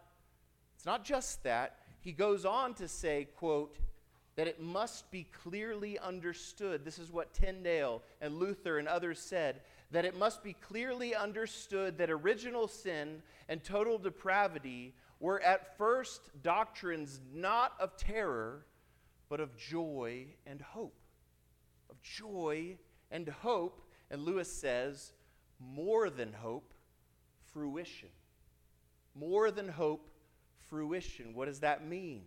It's 0.77 0.87
not 0.87 1.05
just 1.05 1.43
that. 1.45 1.77
He 2.01 2.13
goes 2.13 2.45
on 2.45 2.75
to 2.75 2.89
say, 2.89 3.29
quote, 3.37 3.79
that 4.37 4.49
it 4.49 4.61
must 4.61 5.11
be 5.11 5.27
clearly 5.43 5.99
understood. 5.99 6.85
This 6.85 6.99
is 6.99 7.11
what 7.11 7.33
Tyndale 7.33 8.03
and 8.21 8.39
Luther 8.39 8.79
and 8.79 8.89
others 8.89 9.19
said 9.19 9.61
that 9.93 10.05
it 10.07 10.19
must 10.19 10.43
be 10.43 10.55
clearly 10.55 11.15
understood 11.15 11.99
that 11.99 12.11
original 12.11 12.67
sin 12.67 13.23
and 13.49 13.63
total 13.63 13.99
depravity 13.99 14.95
were 15.21 15.41
at 15.43 15.77
first 15.77 16.31
doctrines 16.43 17.21
not 17.33 17.75
of 17.79 17.97
terror 17.97 18.65
but 19.33 19.41
of 19.41 19.57
joy 19.57 20.27
and 20.47 20.61
hope. 20.61 20.95
Of 21.89 22.03
joy 22.03 22.77
and 23.11 23.27
hope. 23.27 23.81
And 24.11 24.27
Lewis 24.27 24.53
says, 24.53 25.15
more 25.59 26.11
than 26.11 26.35
hope, 26.35 26.75
fruition. 27.51 28.11
More 29.15 29.51
than 29.51 29.71
hope, 29.71 30.07
fruition. 30.69 31.33
What 31.33 31.47
does 31.47 31.61
that 31.61 31.89
mean? 31.89 32.25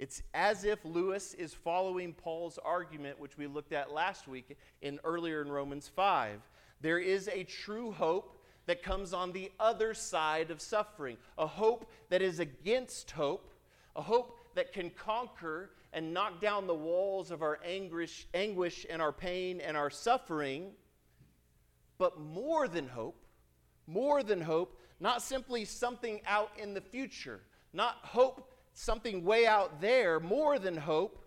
It's 0.00 0.20
as 0.34 0.64
if 0.64 0.84
Lewis 0.84 1.34
is 1.34 1.54
following 1.54 2.12
Paul's 2.12 2.58
argument, 2.64 3.20
which 3.20 3.38
we 3.38 3.46
looked 3.46 3.72
at 3.72 3.92
last 3.92 4.26
week 4.26 4.58
in 4.82 4.98
earlier 5.04 5.42
in 5.42 5.48
Romans 5.48 5.86
5. 5.94 6.40
There 6.80 6.98
is 6.98 7.28
a 7.28 7.44
true 7.44 7.92
hope 7.92 8.36
that 8.66 8.82
comes 8.82 9.12
on 9.12 9.30
the 9.30 9.52
other 9.60 9.94
side 9.94 10.50
of 10.50 10.60
suffering, 10.60 11.18
a 11.38 11.46
hope 11.46 11.88
that 12.08 12.20
is 12.20 12.40
against 12.40 13.12
hope, 13.12 13.54
a 13.94 14.02
hope 14.02 14.37
that 14.58 14.72
can 14.72 14.90
conquer 14.90 15.70
and 15.92 16.12
knock 16.12 16.40
down 16.40 16.66
the 16.66 16.74
walls 16.74 17.30
of 17.30 17.42
our 17.42 17.60
anguish, 17.64 18.26
anguish 18.34 18.84
and 18.90 19.00
our 19.00 19.12
pain 19.12 19.60
and 19.60 19.76
our 19.76 19.88
suffering, 19.88 20.72
but 21.96 22.18
more 22.18 22.66
than 22.66 22.88
hope, 22.88 23.24
more 23.86 24.24
than 24.24 24.40
hope, 24.40 24.76
not 24.98 25.22
simply 25.22 25.64
something 25.64 26.20
out 26.26 26.50
in 26.60 26.74
the 26.74 26.80
future, 26.80 27.40
not 27.72 27.98
hope, 28.02 28.52
something 28.72 29.24
way 29.24 29.46
out 29.46 29.80
there, 29.80 30.18
more 30.18 30.58
than 30.58 30.76
hope. 30.76 31.24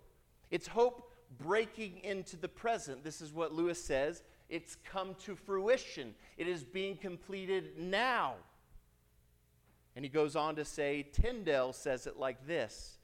It's 0.50 0.68
hope 0.68 1.10
breaking 1.40 2.02
into 2.04 2.36
the 2.36 2.50
present. 2.50 3.02
This 3.02 3.22
is 3.22 3.32
what 3.32 3.54
Lewis 3.54 3.82
says. 3.82 4.24
It's 4.50 4.76
come 4.76 5.16
to 5.24 5.38
fruition. 5.38 6.16
It 6.36 6.50
is 6.50 6.66
being 6.66 6.98
completed 6.98 7.78
now. 7.78 8.34
And 9.96 10.04
he 10.04 10.10
goes 10.10 10.36
on 10.36 10.58
to 10.58 10.66
say, 10.66 11.08
Tyndale 11.14 11.72
says 11.72 12.08
it 12.08 12.18
like 12.18 12.46
this 12.46 12.98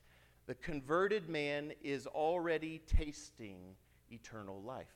the 0.47 0.55
converted 0.55 1.29
man 1.29 1.73
is 1.83 2.07
already 2.07 2.81
tasting 2.88 3.75
eternal 4.10 4.62
life. 4.62 4.88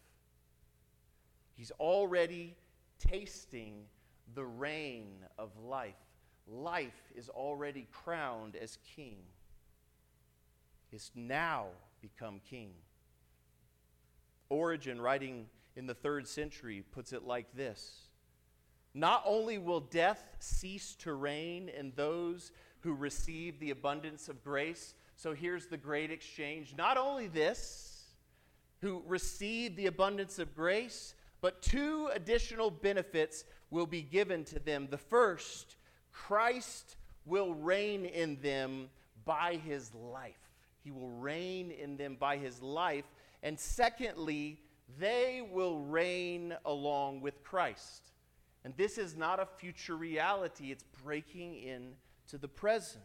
He's 1.56 1.72
already 1.80 2.56
tasting 2.98 3.84
the 4.34 4.46
reign 4.46 5.26
of 5.38 5.52
life. 5.60 5.94
Life 6.48 7.12
is 7.16 7.28
already 7.28 7.88
crowned 7.92 8.56
as 8.56 8.78
king. 8.96 9.18
He's 10.90 11.12
now 11.16 11.68
become 12.02 12.40
king. 12.50 12.72
Origen, 14.50 15.00
writing 15.00 15.48
in 15.76 15.86
the 15.86 15.94
third 15.94 16.28
century, 16.28 16.84
puts 16.92 17.14
it 17.14 17.24
like 17.24 17.54
this 17.54 18.08
Not 18.94 19.22
only 19.26 19.58
will 19.58 19.82
death 19.82 20.24
cease 20.40 20.96
to 21.00 21.14
reign 21.14 21.70
in 21.70 21.92
those 21.96 22.54
who 22.80 22.94
receive 22.94 23.60
the 23.60 23.72
abundance 23.72 24.28
of 24.28 24.44
grace, 24.44 24.96
so 25.22 25.36
here's 25.36 25.68
the 25.68 25.78
great 25.78 26.10
exchange. 26.10 26.74
Not 26.76 26.98
only 26.98 27.28
this, 27.28 28.06
who 28.82 29.04
receive 29.06 29.76
the 29.76 29.86
abundance 29.86 30.40
of 30.40 30.56
grace, 30.56 31.14
but 31.42 31.62
two 31.62 32.10
additional 32.12 32.72
benefits 32.72 33.44
will 33.70 33.86
be 33.86 34.02
given 34.02 34.44
to 34.46 34.58
them. 34.58 34.88
The 34.90 34.98
first, 34.98 35.76
Christ 36.12 36.96
will 37.24 37.54
reign 37.54 38.06
in 38.06 38.42
them 38.42 38.90
by 39.24 39.58
his 39.64 39.94
life. 39.94 40.34
He 40.84 40.90
will 40.90 41.12
reign 41.12 41.70
in 41.70 41.98
them 41.98 42.18
by 42.20 42.38
his 42.38 42.60
life. 42.60 43.06
And 43.44 43.60
secondly, 43.60 44.60
they 44.98 45.48
will 45.52 45.82
reign 45.82 46.56
along 46.66 47.22
with 47.22 47.44
Christ. 47.44 48.10
And 48.66 48.74
this 48.76 48.98
is 48.98 49.16
not 49.16 49.40
a 49.40 49.46
future 49.46 49.96
reality, 49.96 50.72
it's 50.72 50.86
breaking 51.04 51.58
into 51.58 52.40
the 52.40 52.48
present. 52.48 53.04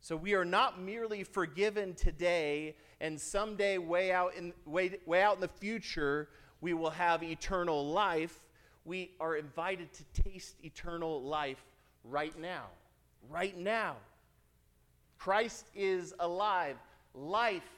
So 0.00 0.16
we 0.16 0.34
are 0.34 0.46
not 0.46 0.80
merely 0.80 1.24
forgiven 1.24 1.94
today, 1.94 2.74
and 3.00 3.20
someday, 3.20 3.76
way 3.76 4.12
out 4.12 4.34
in, 4.34 4.54
way, 4.64 4.98
way 5.04 5.22
out 5.22 5.34
in 5.34 5.40
the 5.40 5.48
future, 5.48 6.28
we 6.62 6.72
will 6.72 6.90
have 6.90 7.22
eternal 7.22 7.86
life. 7.86 8.40
We 8.84 9.10
are 9.20 9.36
invited 9.36 9.92
to 9.92 10.22
taste 10.22 10.56
eternal 10.64 11.22
life 11.22 11.62
right 12.04 12.38
now. 12.38 12.64
Right 13.28 13.56
now. 13.56 13.96
Christ 15.18 15.66
is 15.74 16.14
alive. 16.18 16.76
Life 17.14 17.68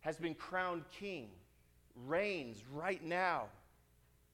has 0.00 0.16
been 0.16 0.34
crowned 0.34 0.82
king, 0.90 1.28
reigns 2.06 2.64
right 2.72 3.02
now. 3.04 3.44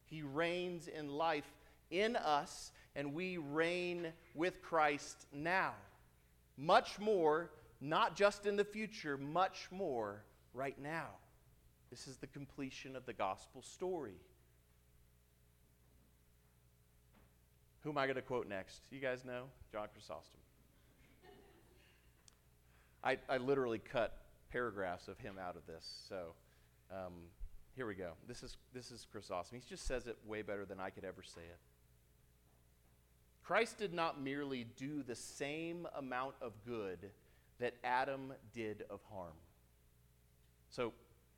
He 0.06 0.22
reigns 0.22 0.88
in 0.88 1.10
life 1.10 1.50
in 1.90 2.16
us, 2.16 2.72
and 2.96 3.12
we 3.12 3.36
reign 3.36 4.12
with 4.34 4.62
Christ 4.62 5.26
now. 5.32 5.74
Much 6.56 6.98
more, 6.98 7.50
not 7.80 8.16
just 8.16 8.46
in 8.46 8.56
the 8.56 8.64
future, 8.64 9.16
much 9.16 9.68
more 9.70 10.24
right 10.52 10.80
now. 10.80 11.08
This 11.90 12.06
is 12.06 12.16
the 12.16 12.26
completion 12.26 12.96
of 12.96 13.06
the 13.06 13.12
gospel 13.12 13.62
story. 13.62 14.16
Who 17.82 17.90
am 17.90 17.98
I 17.98 18.06
going 18.06 18.16
to 18.16 18.22
quote 18.22 18.48
next? 18.48 18.80
You 18.90 18.98
guys 18.98 19.24
know? 19.24 19.44
John 19.70 19.88
Chrysostom. 19.92 20.40
I, 23.02 23.18
I 23.28 23.36
literally 23.36 23.78
cut 23.78 24.16
paragraphs 24.50 25.08
of 25.08 25.18
him 25.18 25.36
out 25.38 25.56
of 25.56 25.66
this. 25.66 25.86
So 26.08 26.34
um, 26.90 27.12
here 27.76 27.86
we 27.86 27.94
go. 27.94 28.12
This 28.26 28.42
is, 28.42 28.56
this 28.72 28.90
is 28.90 29.06
Chrysostom. 29.12 29.58
He 29.58 29.68
just 29.68 29.86
says 29.86 30.06
it 30.06 30.16
way 30.26 30.40
better 30.40 30.64
than 30.64 30.80
I 30.80 30.90
could 30.90 31.04
ever 31.04 31.22
say 31.22 31.42
it. 31.42 31.58
Christ 33.44 33.78
did 33.78 33.92
not 33.92 34.20
merely 34.20 34.64
do 34.76 35.02
the 35.02 35.14
same 35.14 35.86
amount 35.96 36.34
of 36.40 36.52
good 36.66 37.10
that 37.60 37.74
Adam 37.84 38.32
did 38.52 38.84
of 38.88 39.00
harm. 39.12 39.34
So 40.70 40.92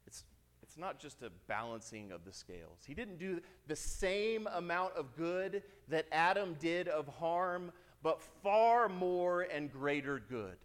it's, 0.06 0.24
it's 0.62 0.78
not 0.78 1.00
just 1.00 1.22
a 1.22 1.30
balancing 1.48 2.12
of 2.12 2.24
the 2.24 2.32
scales. 2.32 2.78
He 2.86 2.94
didn't 2.94 3.18
do 3.18 3.40
the 3.66 3.76
same 3.76 4.46
amount 4.54 4.94
of 4.94 5.16
good 5.16 5.62
that 5.88 6.06
Adam 6.12 6.56
did 6.60 6.86
of 6.88 7.08
harm, 7.08 7.72
but 8.02 8.22
far 8.42 8.88
more 8.88 9.42
and 9.42 9.70
greater 9.70 10.20
good. 10.20 10.56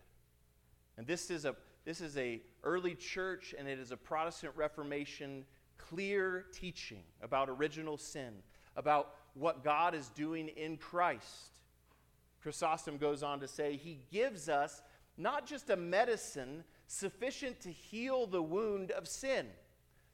And 0.98 1.08
this 1.08 1.32
is 1.32 1.46
a 1.46 1.56
this 1.84 2.00
is 2.00 2.16
a 2.18 2.40
early 2.64 2.94
church 2.94 3.56
and 3.58 3.68
it 3.68 3.80
is 3.80 3.92
a 3.92 3.98
Protestant 3.98 4.54
Reformation 4.56 5.46
clear 5.80 6.46
teaching 6.54 7.04
about 7.22 7.50
original 7.50 7.98
sin, 7.98 8.34
about 8.76 9.16
what 9.34 9.64
God 9.64 9.96
is 9.96 10.10
doing 10.10 10.50
in 10.50 10.78
Christ. 10.78 11.60
Chrysostom 12.42 12.98
goes 12.98 13.24
on 13.24 13.40
to 13.40 13.48
say 13.48 13.76
he 13.76 14.00
gives 14.12 14.50
us 14.50 14.82
not 15.18 15.46
just 15.46 15.70
a 15.70 15.76
medicine 15.76 16.64
sufficient 16.88 17.60
to 17.62 17.72
heal 17.72 18.26
the 18.26 18.42
wound 18.42 18.92
of 18.92 19.08
sin. 19.08 19.46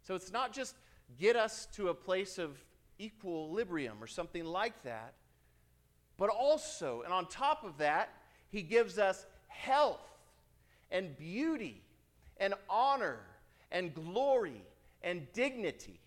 So 0.03 0.15
it's 0.15 0.32
not 0.32 0.53
just 0.53 0.75
get 1.19 1.36
us 1.36 1.67
to 1.73 1.89
a 1.89 1.93
place 1.93 2.38
of 2.38 2.58
equilibrium 2.99 3.97
or 4.01 4.08
something 4.08 4.45
like 4.45 4.84
that, 4.84 5.13
but 6.17 6.30
also, 6.30 7.01
and 7.03 7.13
on 7.13 7.27
top 7.27 7.63
of 7.63 7.77
that, 7.77 8.10
he 8.49 8.62
gives 8.62 8.97
us 8.97 9.25
health 9.47 10.01
and 10.91 11.17
beauty 11.17 11.82
and 12.38 12.53
honor 12.69 13.19
and 13.71 13.93
glory 13.93 14.62
and 15.03 15.32
dignity. 15.34 15.99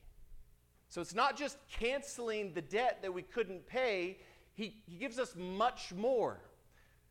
So 0.90 1.00
it's 1.00 1.14
not 1.14 1.36
just 1.36 1.56
canceling 1.70 2.52
the 2.52 2.62
debt 2.62 2.98
that 3.02 3.14
we 3.14 3.22
couldn't 3.22 3.66
pay, 3.66 4.18
he, 4.52 4.76
he 4.86 4.96
gives 4.96 5.18
us 5.18 5.34
much 5.36 5.94
more. 5.94 6.40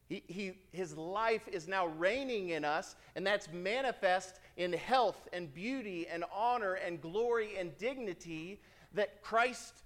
He, 0.07 0.23
he, 0.27 0.51
his 0.71 0.97
life 0.97 1.47
is 1.47 1.67
now 1.67 1.87
reigning 1.87 2.49
in 2.49 2.65
us, 2.65 2.95
and 3.15 3.25
that's 3.25 3.51
manifest 3.51 4.39
in 4.57 4.73
health 4.73 5.27
and 5.33 5.53
beauty 5.53 6.07
and 6.07 6.23
honor 6.33 6.73
and 6.73 7.01
glory 7.01 7.57
and 7.57 7.75
dignity 7.77 8.61
that 8.93 9.21
Christ 9.21 9.83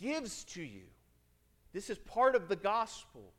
gives 0.00 0.44
to 0.44 0.62
you. 0.62 0.84
This 1.72 1.90
is 1.90 1.98
part 1.98 2.34
of 2.34 2.48
the 2.48 2.56
gospel 2.56 3.32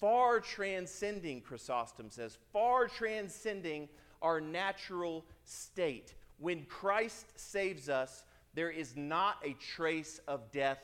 far 0.00 0.38
transcending, 0.38 1.40
Chrysostom 1.40 2.10
says, 2.10 2.36
far 2.52 2.88
transcending 2.88 3.88
our 4.20 4.38
natural 4.40 5.24
state. 5.44 6.14
When 6.38 6.64
Christ 6.64 7.26
saves 7.36 7.88
us, 7.88 8.24
there 8.54 8.70
is 8.70 8.96
not 8.96 9.36
a 9.44 9.54
trace 9.54 10.20
of 10.28 10.50
death 10.52 10.78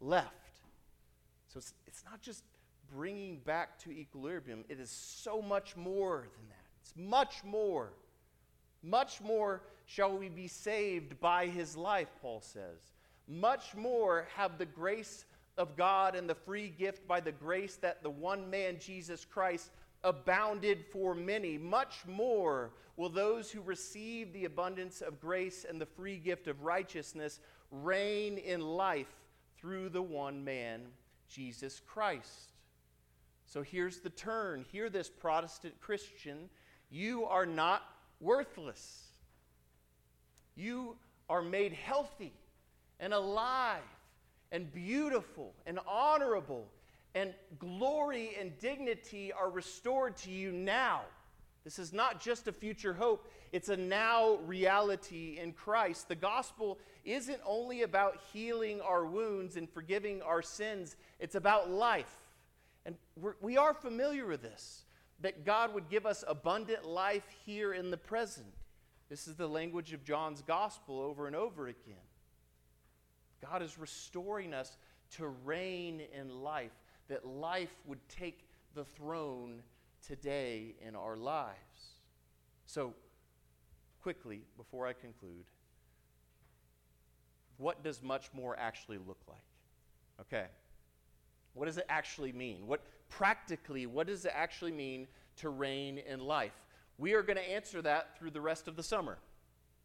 left. 0.00 0.60
So 1.48 1.58
it's, 1.58 1.74
it's 1.86 2.04
not 2.04 2.20
just 2.20 2.44
bringing 2.92 3.38
back 3.38 3.78
to 3.80 3.90
equilibrium, 3.90 4.64
it 4.68 4.78
is 4.78 4.90
so 4.90 5.40
much 5.40 5.76
more 5.76 6.28
than 6.36 6.48
that. 6.48 6.64
It's 6.82 6.94
much 6.96 7.42
more. 7.44 7.92
Much 8.82 9.20
more 9.22 9.62
shall 9.86 10.16
we 10.16 10.28
be 10.28 10.46
saved 10.46 11.18
by 11.20 11.46
his 11.46 11.76
life, 11.76 12.08
Paul 12.20 12.40
says. 12.42 12.92
Much 13.26 13.74
more 13.74 14.28
have 14.36 14.58
the 14.58 14.66
grace 14.66 15.24
of 15.56 15.76
God 15.76 16.14
and 16.14 16.28
the 16.28 16.34
free 16.34 16.68
gift 16.68 17.06
by 17.06 17.20
the 17.20 17.32
grace 17.32 17.76
that 17.76 18.02
the 18.02 18.10
one 18.10 18.50
man, 18.50 18.76
Jesus 18.78 19.24
Christ, 19.24 19.70
abounded 20.04 20.84
for 20.92 21.14
many. 21.14 21.58
Much 21.58 22.06
more 22.06 22.70
will 22.96 23.08
those 23.08 23.50
who 23.50 23.60
receive 23.60 24.32
the 24.32 24.44
abundance 24.44 25.00
of 25.00 25.20
grace 25.20 25.66
and 25.68 25.80
the 25.80 25.86
free 25.86 26.18
gift 26.18 26.46
of 26.46 26.62
righteousness 26.62 27.40
reign 27.72 28.38
in 28.38 28.60
life 28.60 29.12
through 29.58 29.88
the 29.88 30.02
one 30.02 30.44
man, 30.44 30.82
Jesus 31.28 31.80
Christ. 31.80 32.52
So 33.46 33.62
here's 33.62 33.98
the 33.98 34.10
turn. 34.10 34.64
Hear 34.70 34.88
this, 34.88 35.08
Protestant 35.08 35.80
Christian. 35.80 36.48
You 36.90 37.24
are 37.24 37.46
not 37.46 37.82
worthless. 38.20 39.08
You 40.54 40.96
are 41.28 41.42
made 41.42 41.72
healthy 41.72 42.32
and 43.00 43.12
alive 43.12 43.82
and 44.52 44.72
beautiful 44.72 45.52
and 45.66 45.80
honorable, 45.86 46.68
and 47.14 47.34
glory 47.58 48.32
and 48.38 48.58
dignity 48.58 49.32
are 49.32 49.50
restored 49.50 50.16
to 50.18 50.30
you 50.30 50.52
now. 50.52 51.02
This 51.64 51.78
is 51.78 51.92
not 51.92 52.20
just 52.20 52.46
a 52.48 52.52
future 52.52 52.92
hope, 52.92 53.30
it's 53.52 53.68
a 53.68 53.76
now 53.76 54.36
reality 54.44 55.38
in 55.40 55.52
Christ. 55.52 56.08
The 56.08 56.14
gospel 56.14 56.78
isn't 57.04 57.40
only 57.46 57.82
about 57.82 58.20
healing 58.32 58.80
our 58.80 59.06
wounds 59.06 59.56
and 59.56 59.70
forgiving 59.70 60.20
our 60.22 60.42
sins, 60.42 60.96
it's 61.18 61.34
about 61.34 61.70
life. 61.70 62.18
And 62.84 62.96
we're, 63.16 63.36
we 63.40 63.56
are 63.56 63.72
familiar 63.72 64.26
with 64.26 64.42
this 64.42 64.84
that 65.20 65.44
God 65.44 65.72
would 65.72 65.88
give 65.88 66.04
us 66.04 66.22
abundant 66.26 66.84
life 66.84 67.24
here 67.46 67.72
in 67.72 67.90
the 67.90 67.96
present. 67.96 68.52
This 69.08 69.26
is 69.26 69.36
the 69.36 69.46
language 69.46 69.92
of 69.92 70.04
John's 70.04 70.42
gospel 70.42 71.00
over 71.00 71.26
and 71.26 71.36
over 71.36 71.68
again. 71.68 71.94
God 73.40 73.62
is 73.62 73.78
restoring 73.78 74.52
us 74.52 74.76
to 75.16 75.28
reign 75.28 76.02
in 76.18 76.42
life, 76.42 76.72
that 77.08 77.26
life 77.26 77.74
would 77.86 78.06
take 78.08 78.46
the 78.74 78.84
throne 78.84 79.62
today 80.06 80.74
in 80.86 80.94
our 80.94 81.16
lives. 81.16 81.94
So, 82.66 82.94
quickly, 84.02 84.42
before 84.56 84.86
I 84.86 84.92
conclude, 84.92 85.44
what 87.56 87.82
does 87.82 88.02
much 88.02 88.30
more 88.32 88.58
actually 88.58 88.98
look 88.98 89.20
like? 89.28 89.38
Okay. 90.20 90.46
What 91.54 91.66
does 91.66 91.78
it 91.78 91.86
actually 91.88 92.32
mean? 92.32 92.66
What 92.66 92.82
practically, 93.08 93.86
what 93.86 94.06
does 94.06 94.24
it 94.24 94.32
actually 94.34 94.72
mean 94.72 95.06
to 95.36 95.50
reign 95.50 95.98
in 95.98 96.20
life? 96.20 96.52
We 96.98 97.14
are 97.14 97.22
going 97.22 97.36
to 97.36 97.48
answer 97.48 97.80
that 97.82 98.18
through 98.18 98.30
the 98.30 98.40
rest 98.40 98.68
of 98.68 98.76
the 98.76 98.82
summer 98.82 99.18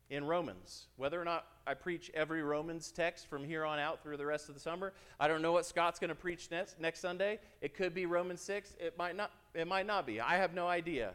in 0.10 0.26
Romans. 0.26 0.88
Whether 0.98 1.22
or 1.22 1.26
not 1.26 1.46
I 1.68 1.74
preach 1.76 2.10
every 2.14 2.42
Romans 2.42 2.92
text 2.92 3.28
from 3.30 3.44
here 3.44 3.66
on 3.66 3.80
out 3.80 4.02
through 4.02 4.18
the 4.18 4.26
rest 4.26 4.50
of 4.50 4.56
the 4.56 4.62
summer, 4.62 4.94
I 5.20 5.28
don't 5.28 5.42
know 5.42 5.52
what 5.52 5.66
Scott's 5.66 6.00
going 6.00 6.10
to 6.10 6.16
preach 6.16 6.50
next, 6.50 6.80
next 6.80 7.00
Sunday. 7.00 7.40
It 7.62 7.76
could 7.76 7.94
be 7.94 8.06
Romans 8.06 8.42
6, 8.42 8.76
it 8.80 8.98
might 8.98 9.16
not 9.16 9.32
it 9.54 9.68
might 9.68 9.88
not 9.88 10.06
be. 10.06 10.22
I 10.22 10.38
have 10.38 10.54
no 10.54 10.68
idea. 10.68 11.14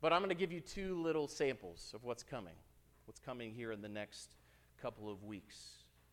But 0.00 0.12
I'm 0.12 0.20
going 0.20 0.30
to 0.30 0.34
give 0.34 0.52
you 0.52 0.60
two 0.60 1.00
little 1.02 1.28
samples 1.28 1.92
of 1.94 2.04
what's 2.04 2.22
coming. 2.22 2.54
What's 3.06 3.20
coming 3.20 3.52
here 3.52 3.72
in 3.72 3.82
the 3.82 3.88
next 3.88 4.34
couple 4.80 5.10
of 5.10 5.24
weeks. 5.24 5.56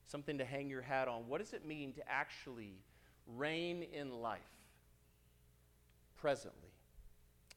Something 0.08 0.38
to 0.38 0.46
hang 0.46 0.70
your 0.70 0.82
hat 0.82 1.08
on. 1.08 1.28
What 1.28 1.40
does 1.40 1.54
it 1.54 1.66
mean 1.66 1.94
to 1.94 2.02
actually 2.10 2.76
reign 3.28 3.84
in 3.94 4.22
life 4.22 4.42
presently? 6.16 6.70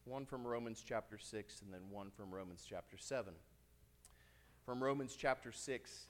One 0.05 0.24
from 0.24 0.46
Romans 0.46 0.85
chapter 0.87 1.18
6 1.18 1.62
and 1.62 1.74
then 1.74 1.81
one 1.90 2.11
from 2.16 2.33
Romans 2.33 2.64
chapter 2.68 2.96
7 2.96 3.35
from 4.66 4.83
Romans 4.83 5.14
chapter 5.16 5.52
6. 5.52 6.07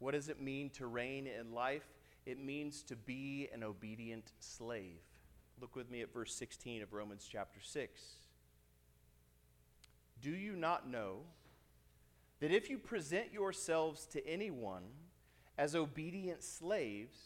What 0.00 0.14
does 0.14 0.28
it 0.28 0.42
mean 0.42 0.68
to 0.70 0.88
reign 0.88 1.28
in 1.28 1.52
life? 1.52 1.86
It 2.26 2.44
means 2.44 2.82
to 2.82 2.96
be 2.96 3.48
an 3.54 3.62
obedient 3.62 4.32
slave. 4.40 4.98
Look 5.60 5.76
with 5.76 5.88
me 5.88 6.02
at 6.02 6.12
verse 6.12 6.34
16 6.34 6.82
of 6.82 6.92
Romans 6.92 7.28
chapter 7.30 7.60
6. 7.62 8.02
Do 10.20 10.30
you 10.32 10.56
not 10.56 10.88
know 10.88 11.18
that 12.40 12.50
if 12.50 12.68
you 12.68 12.78
present 12.78 13.32
yourselves 13.32 14.06
to 14.06 14.26
anyone 14.26 14.82
As 15.56 15.74
obedient 15.74 16.42
slaves, 16.42 17.18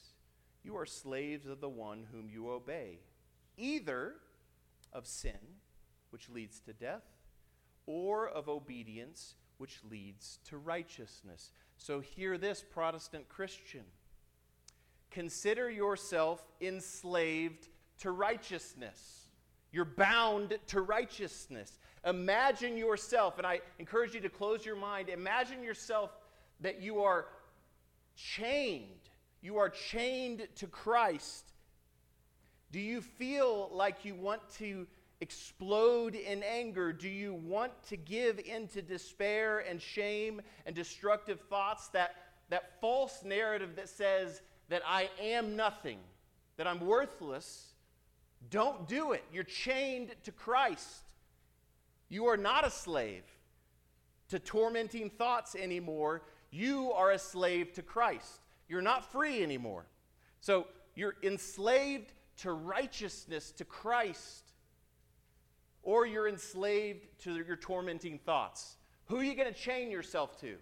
you 0.65 0.77
are 0.77 0.87
slaves 0.87 1.47
of 1.47 1.61
the 1.61 1.69
one 1.69 2.07
whom 2.11 2.29
you 2.29 2.51
obey, 2.51 2.99
either 3.57 4.15
of 4.93 5.07
sin, 5.07 5.39
which 6.11 6.29
leads 6.29 6.59
to 6.61 6.73
death, 6.73 7.05
or 7.87 8.29
of 8.29 8.49
obedience, 8.49 9.37
which 9.59 9.81
leads 9.91 10.39
to 10.49 10.59
righteousness. 10.59 11.51
So, 11.77 12.01
hear 12.01 12.39
this, 12.39 12.63
Protestant 12.63 13.29
Christian. 13.29 13.85
Consider 15.11 15.71
yourself 15.71 16.45
enslaved 16.61 17.69
to 18.01 18.11
righteousness. 18.11 19.29
You're 19.73 19.85
bound 19.85 20.59
to 20.69 20.81
righteousness. 20.81 21.79
Imagine 22.05 22.77
yourself, 22.77 23.39
and 23.39 23.47
I 23.47 23.61
encourage 23.79 24.15
you 24.15 24.21
to 24.21 24.29
close 24.29 24.65
your 24.65 24.77
mind, 24.77 25.09
imagine 25.09 25.63
yourself 25.63 26.11
that 26.61 26.83
you 26.83 27.03
are 27.03 27.27
chained. 28.17 29.09
You 29.41 29.59
are 29.59 29.69
chained 29.69 30.47
to 30.57 30.67
Christ. 30.67 31.53
Do 32.73 32.81
you 32.81 33.01
feel 33.01 33.71
like 33.73 34.05
you 34.05 34.15
want 34.15 34.41
to 34.59 34.87
explode 35.25 36.15
in 36.15 36.43
anger? 36.43 36.93
Do 36.93 37.09
you 37.09 37.33
want 37.33 37.73
to 37.89 37.97
give 37.97 38.39
into 38.39 38.83
despair 38.83 39.61
and 39.61 39.81
shame 39.81 40.43
and 40.67 40.77
destructive 40.77 41.41
thoughts? 41.49 41.89
That, 41.89 42.15
that 42.51 42.79
false 42.83 43.25
narrative 43.25 43.75
that 43.77 43.89
says 43.89 44.43
that 44.69 44.83
I 44.87 45.09
am 45.19 45.57
nothing, 45.57 45.99
that 46.59 46.67
I'm 46.67 46.79
worthless. 46.81 47.73
Don't 48.51 48.87
do 48.87 49.13
it. 49.13 49.25
You're 49.33 49.45
chained 49.45 50.15
to 50.25 50.31
Christ. 50.31 51.05
You 52.11 52.27
are 52.27 52.37
not 52.37 52.67
a 52.67 52.71
slave 52.71 53.25
to 54.29 54.39
tormenting 54.39 55.09
thoughts 55.09 55.55
anymore. 55.55 56.21
You 56.51 56.93
are 56.93 57.13
a 57.13 57.19
slave 57.19 57.73
to 57.73 57.83
Christ. 57.83 58.41
You're 58.69 58.83
not 58.83 59.11
free 59.11 59.43
anymore. 59.43 59.87
So 60.43 60.67
you're 60.95 61.17
enslaved 61.23 62.13
to 62.43 62.53
righteousness, 62.53 63.53
to 63.53 63.65
Christ, 63.65 64.44
or 65.85 66.07
you're 66.07 66.29
enslaved 66.29 67.07
to 67.21 67.37
your 67.47 67.57
tormenting 67.57 68.19
thoughts. 68.19 68.77
Who 69.07 69.17
are 69.19 69.25
you 69.25 69.35
going 69.35 69.53
to 69.53 69.59
chain 69.59 69.91
yourself 69.91 70.41
to? 70.41 70.57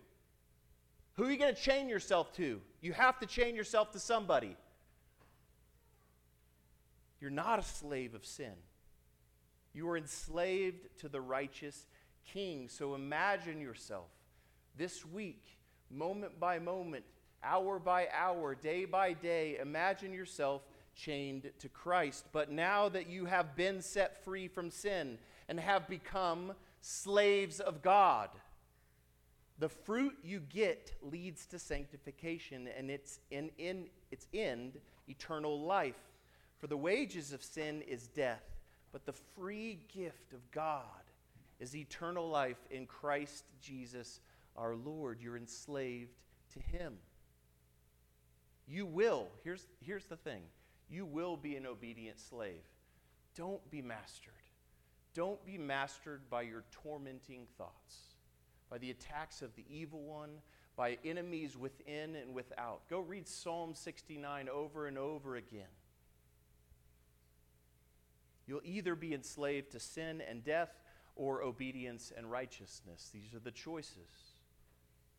Who 1.14 1.24
are 1.24 1.30
you 1.30 1.38
going 1.38 1.54
to 1.54 1.60
chain 1.60 1.88
yourself 1.88 2.32
to? 2.36 2.60
You 2.80 2.92
have 2.92 3.18
to 3.20 3.26
chain 3.26 3.54
yourself 3.54 3.92
to 3.92 3.98
somebody. 3.98 4.56
You're 7.20 7.30
not 7.30 7.60
a 7.60 7.62
slave 7.62 8.14
of 8.14 8.26
sin. 8.26 8.54
You 9.72 9.88
are 9.88 9.96
enslaved 9.96 10.88
to 10.98 11.08
the 11.08 11.20
righteous 11.20 11.86
king. 12.32 12.68
So 12.68 12.94
imagine 12.94 13.60
yourself 13.60 14.08
this 14.76 15.06
week, 15.06 15.44
moment 15.90 16.40
by 16.40 16.58
moment, 16.58 17.04
hour 17.44 17.78
by 17.78 18.08
hour, 18.12 18.54
day 18.54 18.84
by 18.84 19.12
day, 19.12 19.58
imagine 19.60 20.12
yourself 20.12 20.62
chained 20.94 21.50
to 21.58 21.68
Christ. 21.68 22.26
But 22.32 22.50
now 22.50 22.88
that 22.88 23.08
you 23.08 23.26
have 23.26 23.56
been 23.56 23.82
set 23.82 24.24
free 24.24 24.48
from 24.48 24.70
sin 24.70 25.18
and 25.48 25.58
have 25.58 25.88
become 25.88 26.52
slaves 26.80 27.60
of 27.60 27.82
God, 27.82 28.28
the 29.58 29.68
fruit 29.68 30.16
you 30.24 30.40
get 30.40 30.92
leads 31.02 31.46
to 31.46 31.58
sanctification 31.58 32.68
and 32.76 32.90
it's 32.90 33.20
in, 33.30 33.50
in 33.58 33.86
its 34.10 34.26
end 34.34 34.78
eternal 35.08 35.60
life. 35.60 35.98
For 36.58 36.66
the 36.66 36.76
wages 36.76 37.32
of 37.32 37.42
sin 37.42 37.82
is 37.82 38.08
death, 38.08 38.44
but 38.92 39.04
the 39.04 39.12
free 39.12 39.80
gift 39.92 40.32
of 40.32 40.50
God 40.50 40.84
is 41.60 41.76
eternal 41.76 42.28
life 42.28 42.58
in 42.70 42.86
Christ 42.86 43.44
Jesus 43.60 44.20
our 44.56 44.74
Lord. 44.74 45.20
You're 45.20 45.36
enslaved 45.36 46.18
to 46.54 46.76
Him. 46.76 46.94
You 48.66 48.86
will, 48.86 49.28
here's, 49.44 49.66
here's 49.80 50.04
the 50.06 50.16
thing 50.16 50.42
you 50.92 51.06
will 51.06 51.36
be 51.36 51.56
an 51.56 51.66
obedient 51.66 52.20
slave. 52.20 52.62
Don't 53.34 53.68
be 53.70 53.80
mastered. 53.80 54.34
Don't 55.14 55.44
be 55.44 55.56
mastered 55.56 56.28
by 56.28 56.42
your 56.42 56.64
tormenting 56.70 57.46
thoughts, 57.56 58.16
by 58.70 58.78
the 58.78 58.90
attacks 58.90 59.42
of 59.42 59.54
the 59.56 59.64
evil 59.70 60.02
one, 60.02 60.30
by 60.76 60.98
enemies 61.04 61.56
within 61.56 62.14
and 62.14 62.34
without. 62.34 62.88
Go 62.88 63.00
read 63.00 63.26
Psalm 63.26 63.74
69 63.74 64.48
over 64.48 64.86
and 64.86 64.98
over 64.98 65.36
again. 65.36 65.64
You'll 68.46 68.60
either 68.64 68.94
be 68.94 69.14
enslaved 69.14 69.72
to 69.72 69.80
sin 69.80 70.22
and 70.28 70.44
death 70.44 70.72
or 71.14 71.42
obedience 71.42 72.12
and 72.16 72.30
righteousness. 72.30 73.10
These 73.12 73.34
are 73.34 73.40
the 73.40 73.50
choices. 73.50 74.34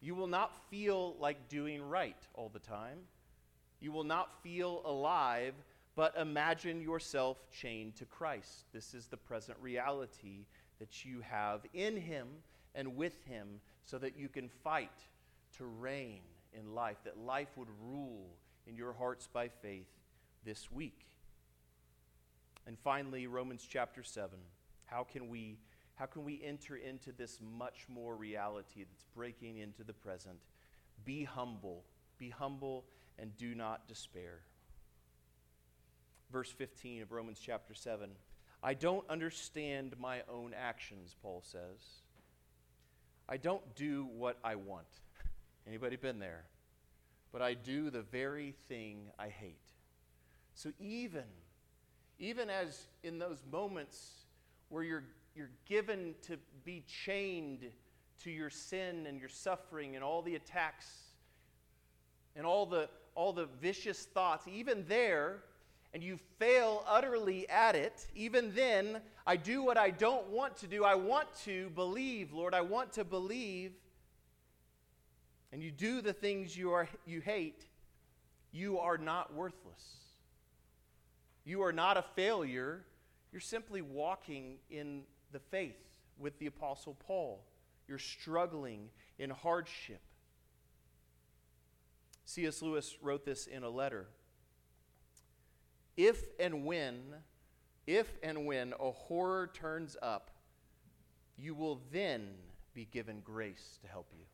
You 0.01 0.15
will 0.15 0.27
not 0.27 0.69
feel 0.69 1.15
like 1.19 1.49
doing 1.49 1.81
right 1.81 2.17
all 2.33 2.49
the 2.49 2.59
time. 2.59 2.99
You 3.83 3.91
will 3.91 4.05
not 4.05 4.41
feel 4.41 4.81
alive, 4.85 5.55
but 5.93 6.15
imagine 6.17 6.81
yourself 6.81 7.37
chained 7.51 7.97
to 7.97 8.05
Christ. 8.05 8.63
This 8.71 8.93
is 8.93 9.07
the 9.07 9.17
present 9.17 9.57
reality 9.59 10.45
that 10.79 11.03
you 11.03 11.19
have 11.19 11.65
in 11.73 11.97
Him 11.97 12.29
and 12.73 12.95
with 12.95 13.21
Him 13.25 13.59
so 13.83 13.97
that 13.97 14.17
you 14.17 14.29
can 14.29 14.47
fight 14.47 15.01
to 15.57 15.65
reign 15.65 16.21
in 16.57 16.73
life, 16.73 16.95
that 17.03 17.17
life 17.17 17.49
would 17.57 17.67
rule 17.81 18.29
in 18.65 18.77
your 18.77 18.93
hearts 18.93 19.27
by 19.27 19.49
faith 19.49 19.89
this 20.45 20.71
week. 20.71 21.07
And 22.65 22.79
finally, 22.79 23.27
Romans 23.27 23.67
chapter 23.69 24.01
7. 24.01 24.39
How 24.85 25.03
can 25.03 25.27
we, 25.27 25.57
how 25.95 26.05
can 26.05 26.23
we 26.23 26.41
enter 26.41 26.77
into 26.77 27.11
this 27.11 27.39
much 27.41 27.85
more 27.89 28.15
reality 28.15 28.85
that's 28.85 29.03
breaking 29.13 29.57
into 29.57 29.83
the 29.83 29.91
present? 29.91 30.39
Be 31.03 31.25
humble. 31.25 31.83
Be 32.17 32.29
humble 32.29 32.85
and 33.19 33.35
do 33.37 33.55
not 33.55 33.87
despair. 33.87 34.39
Verse 36.31 36.51
15 36.51 37.03
of 37.03 37.11
Romans 37.11 37.39
chapter 37.43 37.73
7. 37.73 38.09
I 38.61 38.73
don't 38.73 39.07
understand 39.09 39.95
my 39.99 40.21
own 40.31 40.53
actions, 40.57 41.15
Paul 41.21 41.43
says. 41.45 42.01
I 43.27 43.37
don't 43.37 43.75
do 43.75 44.07
what 44.17 44.37
I 44.43 44.55
want. 44.55 44.87
Anybody 45.67 45.95
been 45.95 46.19
there? 46.19 46.45
But 47.31 47.41
I 47.41 47.53
do 47.53 47.89
the 47.89 48.01
very 48.01 48.53
thing 48.67 49.09
I 49.19 49.29
hate. 49.29 49.57
So 50.55 50.71
even 50.79 51.23
even 52.19 52.49
as 52.49 52.85
in 53.03 53.17
those 53.17 53.43
moments 53.51 54.25
where 54.69 54.83
you're 54.83 55.03
you're 55.35 55.49
given 55.65 56.13
to 56.21 56.37
be 56.63 56.83
chained 56.87 57.65
to 58.23 58.29
your 58.29 58.49
sin 58.49 59.07
and 59.07 59.19
your 59.19 59.29
suffering 59.29 59.95
and 59.95 60.03
all 60.03 60.21
the 60.21 60.35
attacks 60.35 60.87
and 62.35 62.45
all 62.45 62.65
the 62.65 62.87
all 63.15 63.33
the 63.33 63.47
vicious 63.61 64.05
thoughts, 64.05 64.47
even 64.47 64.85
there, 64.87 65.43
and 65.93 66.03
you 66.03 66.17
fail 66.39 66.83
utterly 66.87 67.47
at 67.49 67.75
it, 67.75 68.07
even 68.15 68.53
then, 68.55 68.99
I 69.27 69.35
do 69.35 69.61
what 69.63 69.77
I 69.77 69.91
don't 69.91 70.27
want 70.29 70.57
to 70.57 70.67
do. 70.67 70.83
I 70.83 70.95
want 70.95 71.27
to 71.45 71.69
believe, 71.71 72.33
Lord. 72.33 72.53
I 72.53 72.61
want 72.61 72.93
to 72.93 73.03
believe. 73.03 73.73
And 75.51 75.61
you 75.61 75.69
do 75.69 76.01
the 76.01 76.13
things 76.13 76.57
you, 76.57 76.71
are, 76.71 76.89
you 77.05 77.21
hate, 77.21 77.67
you 78.51 78.79
are 78.79 78.97
not 78.97 79.33
worthless. 79.33 79.83
You 81.45 81.61
are 81.61 81.73
not 81.73 81.97
a 81.97 82.03
failure. 82.15 82.83
You're 83.31 83.41
simply 83.41 83.81
walking 83.81 84.55
in 84.71 85.03
the 85.31 85.39
faith 85.39 85.77
with 86.17 86.37
the 86.39 86.47
Apostle 86.47 86.95
Paul. 87.05 87.43
You're 87.87 87.99
struggling 87.99 88.89
in 89.19 89.29
hardship. 89.29 90.01
C.S. 92.25 92.61
Lewis 92.61 92.97
wrote 93.01 93.25
this 93.25 93.47
in 93.47 93.63
a 93.63 93.69
letter. 93.69 94.07
If 95.95 96.23
and 96.39 96.65
when, 96.65 96.95
if 97.85 98.17
and 98.23 98.45
when 98.45 98.73
a 98.79 98.91
horror 98.91 99.51
turns 99.53 99.95
up, 100.01 100.31
you 101.37 101.53
will 101.53 101.81
then 101.91 102.29
be 102.73 102.85
given 102.85 103.19
grace 103.23 103.79
to 103.81 103.87
help 103.87 104.09
you. 104.17 104.25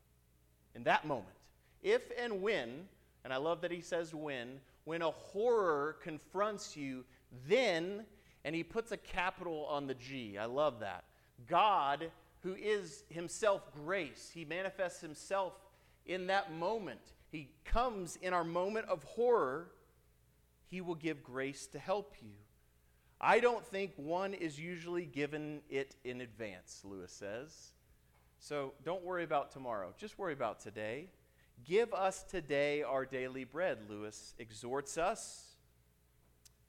In 0.74 0.84
that 0.84 1.06
moment, 1.06 1.36
if 1.82 2.02
and 2.18 2.42
when, 2.42 2.88
and 3.24 3.32
I 3.32 3.36
love 3.36 3.60
that 3.62 3.70
he 3.70 3.80
says 3.80 4.14
when, 4.14 4.60
when 4.84 5.02
a 5.02 5.10
horror 5.10 5.96
confronts 6.02 6.76
you, 6.76 7.04
then, 7.46 8.04
and 8.44 8.54
he 8.54 8.62
puts 8.62 8.92
a 8.92 8.96
capital 8.96 9.66
on 9.68 9.86
the 9.86 9.94
G. 9.94 10.38
I 10.38 10.46
love 10.46 10.80
that. 10.80 11.04
God, 11.48 12.10
who 12.42 12.54
is 12.54 13.04
himself 13.08 13.62
grace, 13.84 14.30
he 14.32 14.44
manifests 14.44 15.00
himself 15.00 15.54
in 16.06 16.26
that 16.28 16.52
moment. 16.52 17.12
He 17.30 17.50
comes 17.64 18.16
in 18.20 18.32
our 18.32 18.44
moment 18.44 18.86
of 18.88 19.04
horror, 19.04 19.70
He 20.66 20.80
will 20.80 20.94
give 20.94 21.22
grace 21.22 21.66
to 21.68 21.78
help 21.78 22.16
you. 22.20 22.32
I 23.20 23.40
don't 23.40 23.64
think 23.64 23.92
one 23.96 24.32
is 24.32 24.58
usually 24.58 25.04
given 25.04 25.60
it 25.68 25.94
in 26.04 26.22
advance, 26.22 26.80
Lewis 26.84 27.12
says. 27.12 27.72
So 28.38 28.72
don't 28.84 29.04
worry 29.04 29.24
about 29.24 29.52
tomorrow. 29.52 29.92
Just 29.98 30.18
worry 30.18 30.32
about 30.32 30.60
today. 30.60 31.08
Give 31.64 31.92
us 31.92 32.22
today 32.22 32.82
our 32.82 33.04
daily 33.04 33.44
bread, 33.44 33.78
Lewis 33.88 34.34
exhorts 34.38 34.96
us. 34.96 35.44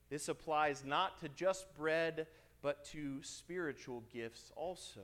This 0.10 0.28
applies 0.28 0.84
not 0.86 1.22
to 1.22 1.30
just 1.30 1.74
bread, 1.74 2.28
but 2.62 2.84
to 2.86 3.24
spiritual 3.24 4.04
gifts 4.14 4.52
also. 4.58 5.00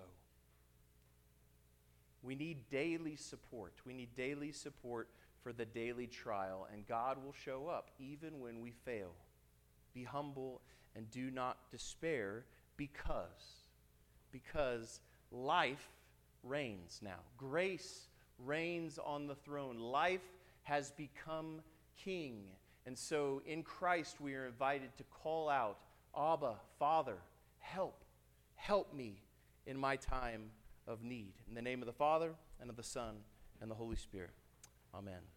We 2.21 2.35
need 2.35 2.69
daily 2.69 3.15
support. 3.15 3.73
We 3.85 3.93
need 3.93 4.13
daily 4.17 4.51
support 4.51 5.07
for 5.43 5.53
the 5.53 5.65
daily 5.65 6.07
trial, 6.07 6.67
and 6.73 6.87
God 6.87 7.17
will 7.23 7.33
show 7.33 7.67
up 7.67 7.91
even 7.99 8.39
when 8.39 8.61
we 8.61 8.71
fail. 8.71 9.11
Be 9.93 10.03
humble 10.03 10.61
and 10.95 11.09
do 11.11 11.31
not 11.31 11.57
despair 11.71 12.45
because 12.75 13.25
because 14.31 14.99
life 15.31 15.89
reigns 16.43 16.99
now. 17.01 17.19
Grace 17.37 18.07
reigns 18.45 18.99
on 19.03 19.27
the 19.27 19.35
throne. 19.35 19.79
Life 19.79 20.21
has 20.63 20.91
become 20.91 21.61
king. 22.03 22.43
And 22.85 22.97
so 22.97 23.41
in 23.45 23.63
Christ 23.63 24.19
we 24.21 24.35
are 24.35 24.45
invited 24.45 24.95
to 24.97 25.03
call 25.05 25.49
out, 25.49 25.77
Abba, 26.15 26.55
Father, 26.79 27.17
help, 27.59 28.03
help 28.55 28.93
me 28.93 29.21
in 29.65 29.77
my 29.77 29.95
time 29.95 30.43
of 30.87 31.03
need. 31.03 31.33
In 31.47 31.55
the 31.55 31.61
name 31.61 31.81
of 31.81 31.85
the 31.85 31.93
Father, 31.93 32.31
and 32.59 32.69
of 32.69 32.75
the 32.75 32.83
Son, 32.83 33.15
and 33.61 33.69
the 33.69 33.75
Holy 33.75 33.95
Spirit. 33.95 34.31
Amen. 34.93 35.36